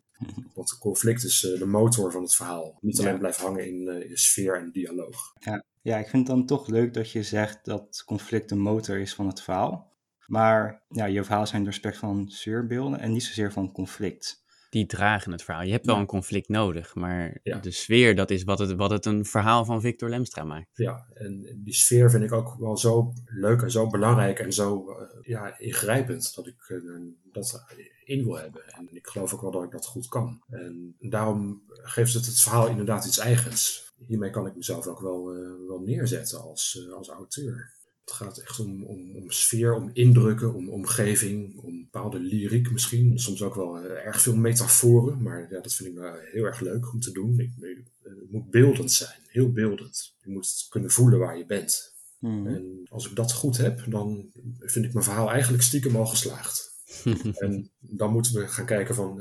[0.54, 2.78] Want het conflict is eh, de motor van het verhaal.
[2.82, 3.18] Niet alleen Ja.
[3.20, 5.34] blijft hangen in, eh, in sfeer en dialoog.
[5.40, 5.64] Ja,
[5.98, 9.28] ik vind het dan toch leuk dat je zegt dat conflict de motor is van
[9.28, 9.94] het verhaal.
[10.26, 14.44] Maar ja, je verhaal zijn doorspekt van sfeerbeelden en niet zozeer van conflict.
[14.70, 15.64] Die dragen het verhaal.
[15.64, 16.02] Je hebt wel Ja.
[16.02, 17.58] een conflict nodig, maar Ja.
[17.58, 20.68] de sfeer, dat is wat het, wat het een verhaal van Victor Lemstra maakt.
[20.74, 24.90] Ja, en die sfeer vind ik ook wel zo leuk en zo belangrijk en zo
[24.92, 26.78] eh, ja, ingrijpend dat ik eh,
[27.32, 27.64] dat
[28.04, 28.62] in wil hebben.
[28.68, 30.42] En ik geloof ook wel dat ik dat goed kan.
[30.50, 33.85] En daarom geeft het het verhaal inderdaad iets eigens.
[33.98, 37.74] Hiermee kan ik mezelf ook wel, eh, wel neerzetten als, eh, als auteur.
[38.06, 43.20] Het gaat echt om, om, om sfeer, om indrukken, om omgeving, om bepaalde lyriek misschien.
[43.20, 46.60] Soms ook wel eh, erg veel metaforen, maar ja, dat vind ik wel heel erg
[46.60, 47.40] leuk om te doen.
[47.40, 47.52] Ik,
[48.04, 50.16] het moet beeldend zijn, heel beeldend.
[50.22, 51.94] Je moet kunnen voelen waar je bent.
[52.20, 52.48] Mhm.
[52.48, 56.74] En als ik dat goed heb, dan vind ik mijn verhaal eigenlijk stiekem al geslaagd.
[57.34, 59.20] en dan moeten we gaan kijken van,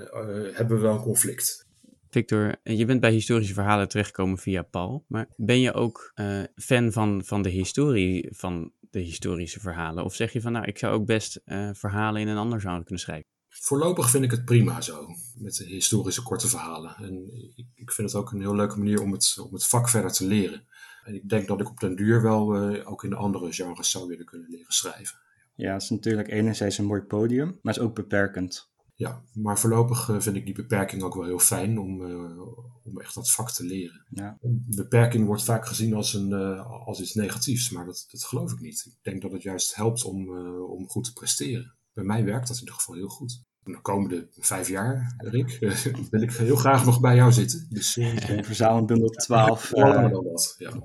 [0.52, 1.66] hebben we wel een conflict?
[2.14, 6.92] Victor, je bent bij historische verhalen terechtgekomen via Paul, maar ben je ook eh, fan
[6.92, 10.04] van, van de historie van de historische verhalen?
[10.04, 12.82] Of zeg je van, nou, ik zou ook best eh, verhalen in een ander genre
[12.82, 13.26] kunnen schrijven?
[13.48, 15.06] Voorlopig vind ik het prima zo,
[15.38, 16.96] met de historische korte verhalen.
[16.96, 19.88] En ik, ik vind het ook een heel leuke manier om het, om het vak
[19.88, 20.66] verder te leren.
[21.04, 24.06] En ik denk dat ik op den duur wel eh, ook in andere genres zou
[24.06, 25.18] willen kunnen leren schrijven.
[25.54, 28.72] Ja, het is natuurlijk enerzijds een mooi podium, maar het is ook beperkend.
[28.94, 32.40] Ja, maar voorlopig eh, vind ik die beperking ook wel heel fijn om, eh,
[32.84, 34.06] om echt dat vak te leren.
[34.10, 34.38] Ja.
[34.40, 38.52] Een beperking wordt vaak gezien als, een, eh, als iets negatiefs, maar dat, dat geloof
[38.52, 38.84] ik niet.
[38.86, 41.74] Ik denk dat het juist helpt om, eh, om goed te presteren.
[41.92, 43.42] Bij mij werkt dat in ieder geval heel goed.
[43.64, 45.58] En de komende vijf jaar, Rick,
[46.10, 47.66] wil ik heel graag nog bij jou zitten.
[47.70, 49.70] Dus Een verzamelbundel 12.
[49.70, 50.54] wel langer eh, dan dat.
[50.58, 50.80] Ja.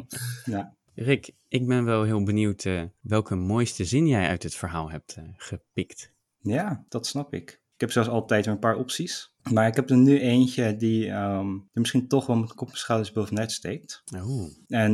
[0.45, 0.77] ja.
[0.93, 5.15] Rick, ik ben wel heel benieuwd eh, welke mooiste zin jij uit het verhaal hebt
[5.15, 6.13] eh, gepikt.
[6.41, 7.61] ja, dat snap ik.
[7.79, 9.33] Ik heb zoals altijd een paar opties.
[9.51, 12.77] Maar ik heb er nu eentje die ehm, er misschien toch wel met kop en
[12.77, 14.03] schouders bovenuit steekt.
[14.15, 14.91] Oh, En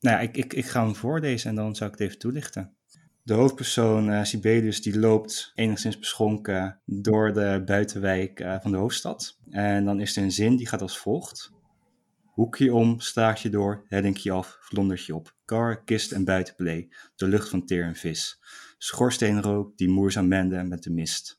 [0.00, 2.76] nou ja, ik, ik, ik ga hem voorlezen en dan zou ik het even toelichten.
[3.22, 9.38] De hoofdpersoon eh, Sibelius die loopt enigszins beschonken door de buitenwijk eh, van de hoofdstad.
[9.50, 11.52] En dan is er een zin die gaat als volgt.
[12.24, 15.34] Hoekje om, straatje door, hellinkje af, vlondertje op.
[15.44, 18.40] Kar, kist en buitenplee, de lucht van teer en vis.
[18.78, 21.37] Schoorsteenrook die moerzaam mende met de mist.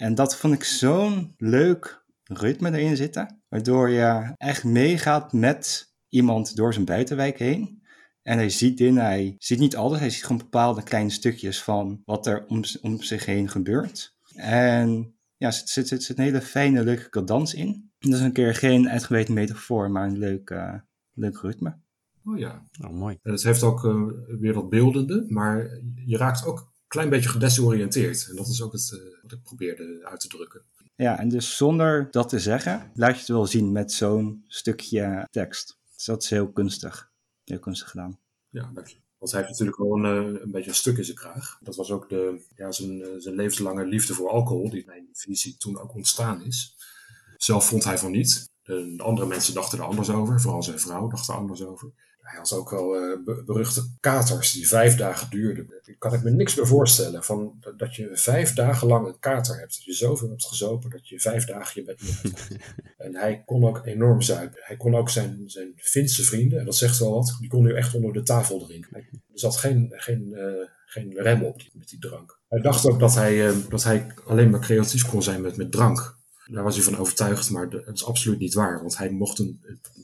[0.00, 6.56] En dat vond ik zo'n leuk ritme erin zitten, waardoor je echt meegaat met iemand
[6.56, 7.82] door zijn buitenwijk heen.
[8.22, 12.02] En hij ziet dingen, hij ziet niet alles, hij ziet gewoon bepaalde kleine stukjes van
[12.04, 14.16] wat er om, om zich heen gebeurt.
[14.34, 17.90] En ja, er zit, zit, zit, zit een hele fijne, leuke cadans in.
[17.98, 20.74] Dat is een keer geen uitgebreid metafoor, maar een leuk, eh,
[21.12, 21.78] leuk ritme.
[22.24, 22.66] Oh ja.
[22.84, 23.18] oh mooi.
[23.22, 24.02] En het heeft ook eh,
[24.38, 28.26] weer dat beeldende, maar je raakt ook klein beetje gedesoriënteerd.
[28.30, 30.62] En dat is ook het eh, wat ik probeerde uit te drukken.
[30.96, 35.28] Ja, en dus zonder dat te zeggen, laat je het wel zien met zo'n stukje
[35.30, 35.78] tekst.
[35.94, 37.10] Dus dat is heel kunstig.
[37.44, 38.18] Heel kunstig gedaan.
[38.48, 38.96] Ja, dank je.
[39.18, 41.58] Want hij heeft natuurlijk wel een, eh, een beetje een stuk in zijn kraag.
[41.60, 45.56] Dat was ook de, ja, zijn, eh, zijn levenslange liefde voor alcohol, die mijn visie
[45.56, 46.76] toen ook ontstaan is.
[47.36, 48.48] Zelf vond hij van niet.
[48.62, 51.92] De andere mensen dachten er anders over, vooral zijn vrouw dacht er anders over.
[52.30, 55.66] Hij had ook wel eh, be- beruchte katers die vijf dagen duurden.
[55.68, 59.58] Daar kan ik me niks meer voorstellen van dat- je vijf dagen lang een kater
[59.58, 59.74] hebt.
[59.74, 62.20] Dat je zoveel hebt gezopen dat je vijf dagen je bed niet.
[62.98, 64.58] En hij kon ook enorm zuipen.
[64.62, 67.74] Hij kon ook zijn, zijn Finse vrienden, en dat zegt wel wat, die kon nu
[67.74, 68.96] echt onder de tafel drinken.
[68.96, 70.44] Er zat geen, geen, eh,
[70.86, 72.38] geen rem op die, met die drank.
[72.48, 75.72] Hij dacht ook dat hij, eh, dat hij alleen maar creatief kon zijn met, met
[75.72, 76.18] drank.
[76.52, 78.80] Daar was hij van overtuigd, maar dat is absoluut niet waar.
[78.80, 79.60] Want hij mocht een,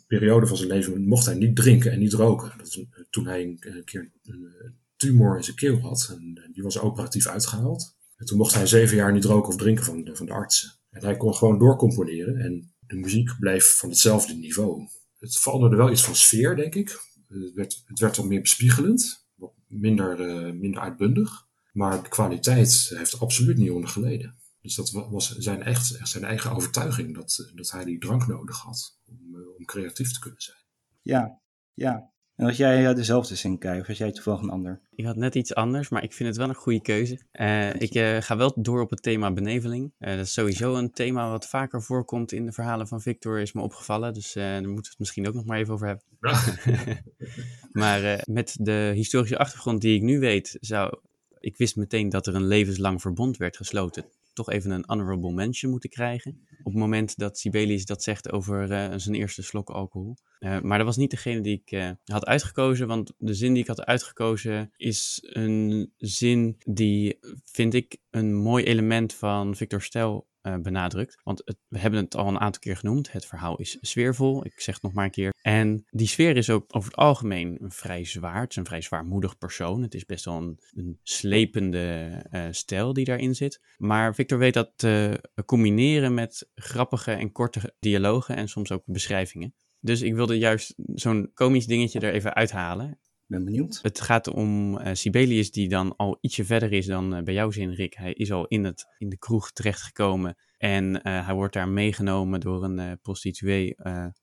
[0.06, 2.52] periode van zijn leven mocht hij niet drinken en niet roken.
[2.58, 6.08] Dat een- toen hij een, keer een, eh, tumor in zijn keel had.
[6.10, 7.94] En eh, die was operatief uitgehaald.
[8.16, 10.72] En toen mocht hij zeven jaar niet roken of drinken van de, van de artsen.
[10.90, 12.36] En hij kon gewoon doorcomponeren.
[12.36, 14.88] En de muziek bleef van hetzelfde niveau.
[15.18, 17.00] Het veranderde wel iets van sfeer, denk ik.
[17.28, 19.26] Het werd, het werd wat meer bespiegelend.
[19.34, 21.44] Wat minder, eh, minder uitbundig.
[21.72, 24.34] Maar de kwaliteit heeft absoluut niet onder geleden.
[24.66, 28.26] Dus dat wa- was zijn, echt, echt zijn eigen overtuiging dat, dat hij die drank
[28.26, 30.56] nodig had om, eh, om creatief te kunnen zijn.
[31.02, 31.40] Ja,
[31.74, 32.10] ja.
[32.36, 34.80] En als jij eh, dezelfde zin kijkt, of als jij toevallig een ander.
[34.94, 37.20] Ik had net iets anders, maar ik vind het wel een goede keuze.
[37.30, 39.92] Eh, ik eh, ga wel door op het thema beneveling.
[39.98, 43.52] Eh, dat is sowieso een thema wat vaker voorkomt in de verhalen van Victor, is
[43.52, 44.14] me opgevallen.
[44.14, 46.04] Dus eh, daar moeten we het misschien ook nog maar even over hebben.
[47.82, 50.98] maar eh, met de historische achtergrond die ik nu weet, zou
[51.40, 54.04] ik wist meteen dat er een levenslang verbond werd gesloten
[54.36, 56.46] toch even een honorable mention moeten krijgen.
[56.58, 60.16] Op het moment dat Sibelius dat zegt over eh, zijn eerste slok alcohol.
[60.38, 63.62] Eh, maar dat was niet degene die ik eh, had uitgekozen, want de zin die
[63.62, 70.26] ik had uitgekozen is een zin die, vind ik, een mooi element van Victor Stel
[70.46, 71.20] uh, benadrukt.
[71.22, 73.12] Want het, we hebben het al een aantal keer genoemd.
[73.12, 74.44] Het verhaal is sfeervol.
[74.44, 75.34] Ik zeg het nog maar een keer.
[75.42, 78.40] En die sfeer is ook over het algemeen een vrij zwaar.
[78.40, 79.82] Het is een vrij zwaarmoedig persoon.
[79.82, 83.60] Het is best wel een, een slepende uh, stijl die daarin zit.
[83.76, 89.54] Maar Victor weet dat te combineren met grappige en korte dialogen en soms ook beschrijvingen.
[89.80, 92.98] Dus ik wilde juist zo'n komisch dingetje er even uithalen.
[93.26, 93.78] Ben benieuwd.
[93.82, 97.50] Het gaat om uh, Sibelius, die dan al ietsje verder is dan uh, bij jouw
[97.50, 97.94] zin, Rick.
[97.94, 102.40] Hij is al in, het, in de kroeg terechtgekomen en uh, hij wordt daar meegenomen
[102.40, 103.74] door een prostituee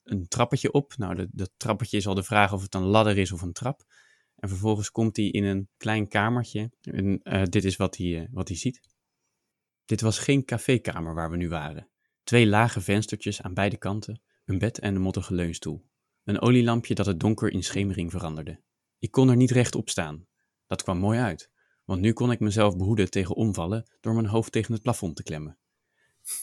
[0.04, 0.94] een trappetje op.
[0.98, 3.54] Nou, dat, dat trappetje is al de vraag of het een ladder is of een
[3.54, 3.84] trap.
[4.36, 8.58] En vervolgens komt hij in een klein kamertje en dit is wat hij, wat hij
[8.58, 8.82] ziet.
[9.86, 11.90] Dit was geen cafékamer waar we nu waren.
[12.24, 15.86] Twee lage venstertjes aan beide kanten, een bed en een mottige leunstoel.
[16.24, 18.62] Een olielampje dat het donker in schemering veranderde.
[19.04, 20.28] Ik kon er niet rechtop staan.
[20.68, 21.50] Dat kwam mooi uit,
[21.86, 25.24] want nu kon ik mezelf behoeden tegen omvallen door mijn hoofd tegen het plafond te
[25.24, 25.58] klemmen.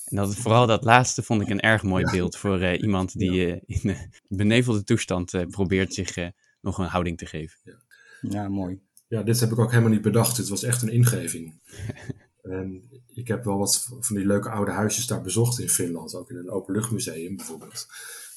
[0.05, 3.47] En dat, vooral dat laatste vond ik een erg mooi beeld voor uh, iemand die
[3.47, 6.17] uh, in uh, benevelde toestand probeert zich
[6.61, 7.59] nog een houding te geven.
[7.63, 7.79] Ja.
[8.21, 8.81] ja, mooi.
[9.09, 10.37] Ja, dit heb ik ook helemaal niet bedacht.
[10.37, 11.55] Dit was echt een ingeving.
[12.43, 16.31] en ik heb wel wat van die leuke oude huisjes daar bezocht in Finland, ook
[16.31, 17.87] in een openluchtmuseum bijvoorbeeld.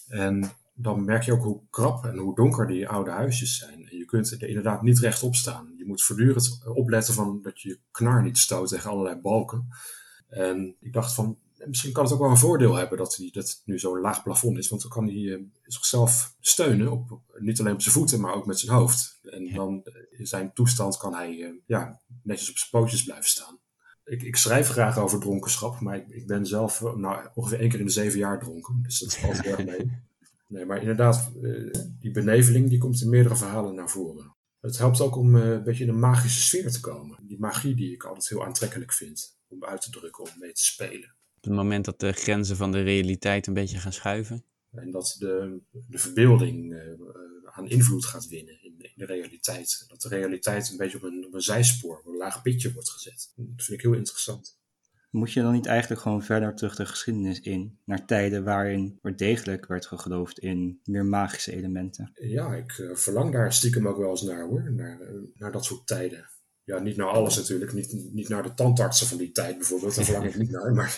[0.08, 3.88] En dan merk je ook hoe krap en hoe donker die oude huisjes zijn.
[3.88, 5.74] En je kunt er inderdaad niet rechtop staan.
[5.78, 9.68] Je moet voortdurend opletten van dat je je knar niet stoot tegen allerlei balken.
[10.30, 13.62] En ik dacht van, misschien kan het ook wel een voordeel hebben dat, hij, dat
[13.66, 14.70] nu zo'n laag plafond is.
[14.70, 18.46] Want dan kan hij uh, zichzelf steunen, op, niet alleen op zijn voeten, maar ook
[18.46, 19.20] met zijn hoofd.
[19.24, 19.56] En ja.
[19.56, 23.60] dan in zijn toestand kan hij uh, ja, netjes op zijn pootjes blijven staan.
[24.06, 27.80] Ik, ik, schrijf graag over dronkenschap, maar ik, ik ben zelf nou, ongeveer één keer
[27.80, 28.80] in de zeven jaar dronken.
[28.84, 29.92] Dus dat valt erg mee.
[30.54, 31.32] Nee, maar inderdaad,
[32.00, 34.36] die beneveling die komt in meerdere verhalen naar voren.
[34.60, 37.18] Het helpt ook om een beetje in een magische sfeer te komen.
[37.28, 40.64] Die magie die ik altijd heel aantrekkelijk vind om uit te drukken, om mee te
[40.64, 41.16] spelen.
[41.36, 44.46] Op het moment dat de grenzen van de realiteit een beetje gaan schuiven.
[44.72, 46.80] En dat de, de verbeelding uh,
[47.46, 49.86] aan invloed gaat winnen in, in, de realiteit.
[49.88, 52.90] Dat de realiteit een beetje op een, op een zijspoor, op een laag pitje wordt
[52.90, 53.34] gezet.
[53.36, 54.60] Dat vind ik heel interessant.
[55.14, 59.18] Moet je dan niet eigenlijk gewoon verder terug de geschiedenis in, naar tijden waarin er
[59.18, 62.12] degelijk werd geloofd in meer magische elementen?
[62.14, 65.66] Ja, ik uh, verlang daar stiekem ook wel eens naar hoor, naar, uh, naar dat
[65.66, 66.30] soort tijden.
[66.64, 70.06] Ja, niet naar alles natuurlijk, niet, niet naar de tandartsen van die tijd bijvoorbeeld, daar
[70.06, 70.98] verlang ik niet naar, maar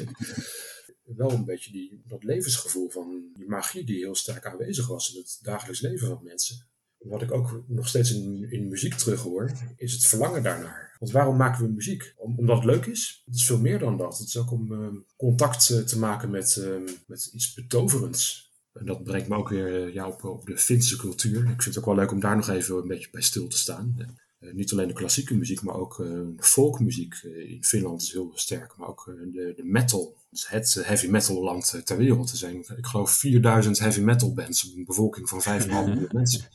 [1.18, 5.22] wel een beetje die, dat levensgevoel van die magie die heel sterk aanwezig was in
[5.22, 6.68] het dagelijks leven van mensen.
[7.10, 10.96] Wat ik ook nog steeds in, in muziek terug hoor, is het verlangen daarnaar.
[11.00, 12.14] Want waarom maken we muziek?
[12.18, 13.22] Om, omdat het leuk is?
[13.26, 14.18] Het is veel meer dan dat.
[14.18, 14.88] Het is ook om uh,
[15.18, 18.54] contact uh, te maken met, uh, met iets betoverends.
[18.74, 21.40] En dat brengt me ook weer ja, op, op de Finse cultuur.
[21.40, 23.58] Ik vind het ook wel leuk om daar nog even een beetje bij stil te
[23.58, 23.96] staan.
[24.40, 26.06] niet alleen de klassieke muziek, maar ook
[26.38, 28.78] folkmuziek in Finland is heel sterk.
[28.78, 30.18] Maar ook de, de metal.
[30.48, 32.32] Het heavy metal land ter wereld.
[32.32, 34.74] Er zijn, ik geloof, 4000 heavy metal bands.
[34.76, 36.50] Een bevolking van 5,5 miljoen mensen.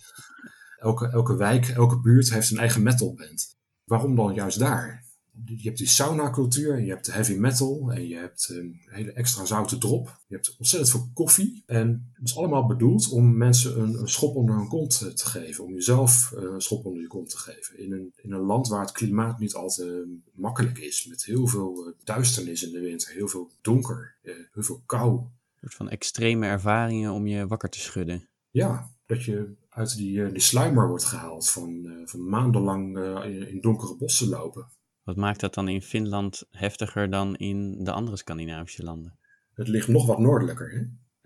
[0.81, 3.57] Elke, elke wijk, elke buurt heeft een eigen metalband.
[3.85, 5.05] Waarom dan juist daar?
[5.45, 9.45] Je hebt die sauna-cultuur, je hebt de heavy metal en je hebt een hele extra
[9.45, 10.21] zoute drop.
[10.27, 11.63] Je hebt ontzettend veel koffie.
[11.67, 15.65] En het is allemaal bedoeld om mensen een, een schop onder hun kont te geven.
[15.65, 17.79] Om jezelf een schop onder je kont te geven.
[17.79, 19.95] In een, in een land waar het klimaat niet altijd uh,
[20.35, 21.07] makkelijk is.
[21.07, 25.13] Met heel veel uh, duisternis in de winter, heel veel donker, heel veel kou.
[25.13, 25.29] Een
[25.61, 28.29] soort van extreme ervaringen om je wakker te schudden.
[28.51, 33.97] Ja, dat je uit die, die sluimer wordt gehaald van, van maandenlang in, in donkere
[33.97, 34.69] bossen lopen.
[35.03, 39.19] Wat maakt dat dan in Finland heftiger dan in de andere Scandinavische landen?
[39.55, 40.71] Het ligt nog wat noordelijker.
[40.71, 40.83] Hè?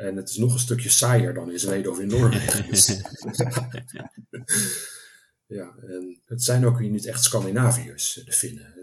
[0.06, 2.66] En het is nog een stukje saaier dan in Zweden of in Noorwegen.
[2.70, 2.86] Dus,
[5.46, 8.74] ja, en het zijn ook hier niet echt Scandinaviërs, de Finnen.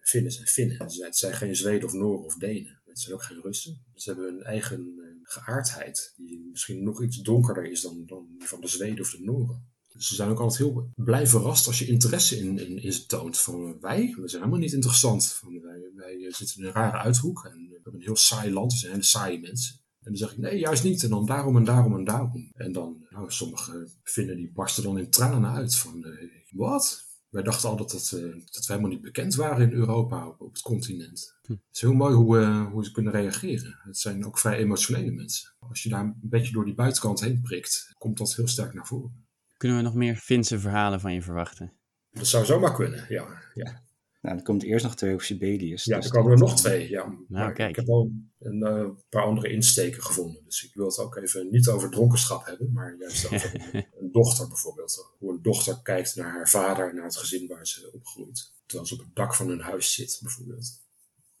[0.00, 0.76] Finnen zijn Finnen.
[0.78, 2.80] Het zijn geen Zweden of Noorden of Denen.
[2.86, 3.84] Het zijn ook geen Russen.
[3.94, 8.60] Ze hebben een eigen geaardheid, die misschien nog iets donkerder is dan, dan die van
[8.60, 9.72] de Zweden of de Noorden.
[9.94, 13.38] Dus ze zijn ook altijd heel blij verrast als je interesse in, in, ze toont.
[13.38, 15.32] Van wij, we zijn helemaal niet interessant.
[15.32, 18.72] Van, wij, wij zitten in een rare uithoek en we hebben een heel saai land.
[18.72, 19.74] We zijn hele saaie mensen.
[19.76, 21.02] En dan zeg ik, nee, juist niet.
[21.02, 22.50] En dan daarom en daarom en daarom.
[22.52, 25.76] En dan, nou, sommige vinden die barsten dan in tranen uit.
[25.76, 27.03] Van, uh, wat?
[27.34, 30.40] Wij dachten al dat, het, uh, dat we helemaal niet bekend waren in Europa, op,
[30.40, 31.36] op het continent.
[31.42, 31.52] Hm.
[31.52, 33.78] Het is heel mooi hoe, uh, hoe ze kunnen reageren.
[33.84, 35.54] Het zijn ook vrij emotionele mensen.
[35.58, 38.86] Als je daar een beetje door die buitenkant heen prikt, komt dat heel sterk naar
[38.86, 39.26] voren.
[39.56, 41.72] Kunnen we nog meer Finse verhalen van je verwachten?
[42.10, 43.26] Dat zou zomaar kunnen, ja.
[43.54, 43.82] ja.
[44.20, 45.84] Nou, dan komt eerst nog twee over Sibelius.
[45.84, 46.88] Ja, dus er komen er dat- nog twee.
[46.88, 47.18] Ja.
[47.28, 47.70] maar kijk.
[47.70, 50.44] Ik heb al een eh, paar andere insteken gevonden.
[50.44, 53.52] Dus ik wil het ook even niet over dronkenschap hebben, maar juist over
[54.14, 55.14] dochter bijvoorbeeld.
[55.18, 58.52] Hoe een dochter kijkt naar haar vader en naar het gezin waar ze opgroeit.
[58.66, 60.82] Terwijl ze op het dak van hun huis zit, bijvoorbeeld.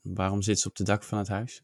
[0.00, 1.62] Waarom zit ze op het dak van het huis?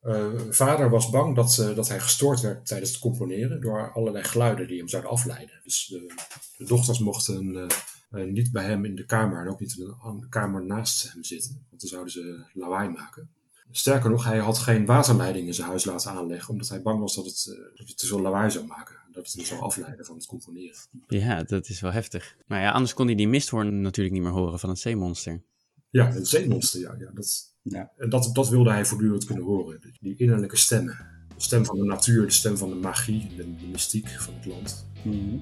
[0.00, 4.24] Eh, vader was bang dat, eh, dat hij gestoord werd tijdens het componeren door allerlei
[4.24, 5.60] geluiden die hem zouden afleiden.
[5.62, 6.14] Dus de,
[6.56, 7.68] de dochters mochten
[8.10, 11.24] eh, niet bij hem in de kamer en ook niet in de, kamer naast hem
[11.24, 13.30] zitten, want dan zouden ze lawaai maken.
[13.70, 17.14] Sterker nog, hij had geen waterleiding in zijn huis laten aanleggen, omdat hij bang was
[17.14, 17.44] dat het,
[17.74, 18.96] dat het te veel lawaai zou maken.
[19.14, 20.76] Dat het hem zou afleiden van het componeren.
[21.06, 22.36] Ja, dat is wel heftig.
[22.46, 25.42] Maar ja, anders kon hij die misthoorn natuurlijk niet meer horen van het zeemonster.
[25.90, 26.94] Ja, een zeemonster, ja.
[26.98, 27.92] ja, dat, Ja.
[27.96, 29.80] En dat, dat wilde hij voortdurend kunnen horen.
[30.00, 30.96] Die innerlijke stemmen.
[31.36, 34.46] De stem van de natuur, de stem van de magie, de, de mystiek van het
[34.46, 34.86] land.
[35.02, 35.38] Mhm.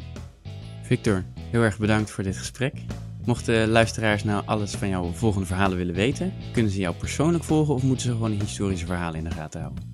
[0.83, 2.75] Victor, heel erg bedankt voor dit gesprek.
[3.25, 7.75] Mochten luisteraars nou alles van jouw volgende verhalen willen weten, kunnen ze jou persoonlijk volgen
[7.75, 9.91] of moeten ze gewoon historische verhalen in de gaten houden?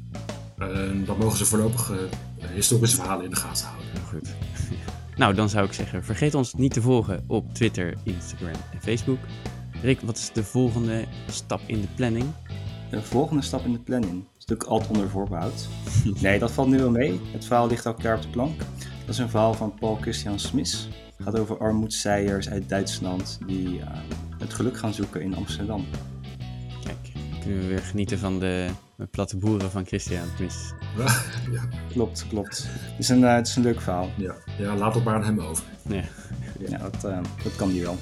[0.59, 1.99] En dan mogen ze voorlopig eh,
[2.47, 3.87] historische verhalen in de gaten houden.
[4.09, 4.35] Goed.
[5.17, 9.19] nou, dan zou ik zeggen, vergeet ons niet te volgen op Twitter, Instagram en Facebook.
[9.83, 12.27] Rick, wat is de volgende stap in de planning?
[12.91, 14.13] De volgende stap in de planning.
[14.13, 15.69] Dat is natuurlijk altijd onder voorbehoud.
[16.21, 17.21] Nee, dat valt nu wel mee.
[17.33, 18.59] Het verhaal ligt al klaar op de plank.
[18.59, 20.89] Dat is een verhaal van Paul Christian Smith.
[21.17, 23.87] Het gaat over armoedzeijers uit Duitsland die eh,
[24.39, 25.87] het geluk gaan zoeken in Amsterdam.
[26.85, 28.69] Kijk, kunnen we weer genieten van de
[29.07, 30.35] platte boeren van Christian.
[30.37, 30.75] Tenminste,
[31.51, 32.67] ja, Klopt, klopt.
[32.69, 34.11] Het is een, eh, het is een leuk verhaal.
[34.17, 35.65] ja, ja, laat het maar aan hem over.
[35.89, 36.03] ja.
[36.69, 37.97] Ja, dat, eh, dat kan die wel.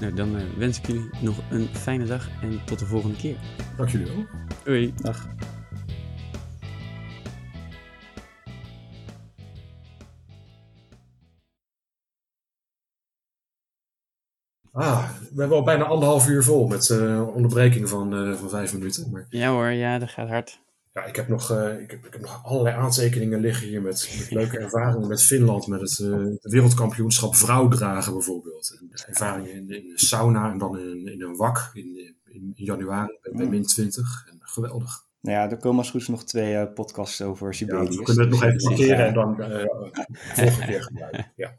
[0.00, 3.36] Nou, dan eh, wens ik jullie nog een fijne dag en tot de volgende keer.
[3.76, 4.24] Dank jullie wel.
[4.64, 4.94] Hoi.
[4.96, 5.26] Dag.
[14.76, 18.72] Ah, we hebben al bijna anderhalf uur vol met eh onderbreking van, eh, van vijf
[18.72, 19.10] minuten.
[19.10, 20.60] Maar Ja hoor, ja, dat gaat hard.
[20.92, 24.16] ja, ik heb, nog, eh, ik, heb, ik heb nog allerlei aantekeningen liggen hier met,
[24.18, 25.66] met leuke ervaringen met Finland.
[25.66, 28.78] Met het eh, wereldkampioenschap vrouwdragen bijvoorbeeld.
[28.80, 31.84] En ervaringen in, in de sauna en dan in, in een wak in,
[32.24, 34.26] in, in januari bij, bij min 20.
[34.30, 35.02] En geweldig.
[35.20, 37.96] Nou ja, er komen als goed is nog twee eh, podcasts over Ja, Sibelius.
[37.96, 39.64] we kunnen het nog Dus, even parkeren en dan eh
[40.34, 41.32] volgende keer gebruiken.
[41.36, 41.52] Ja.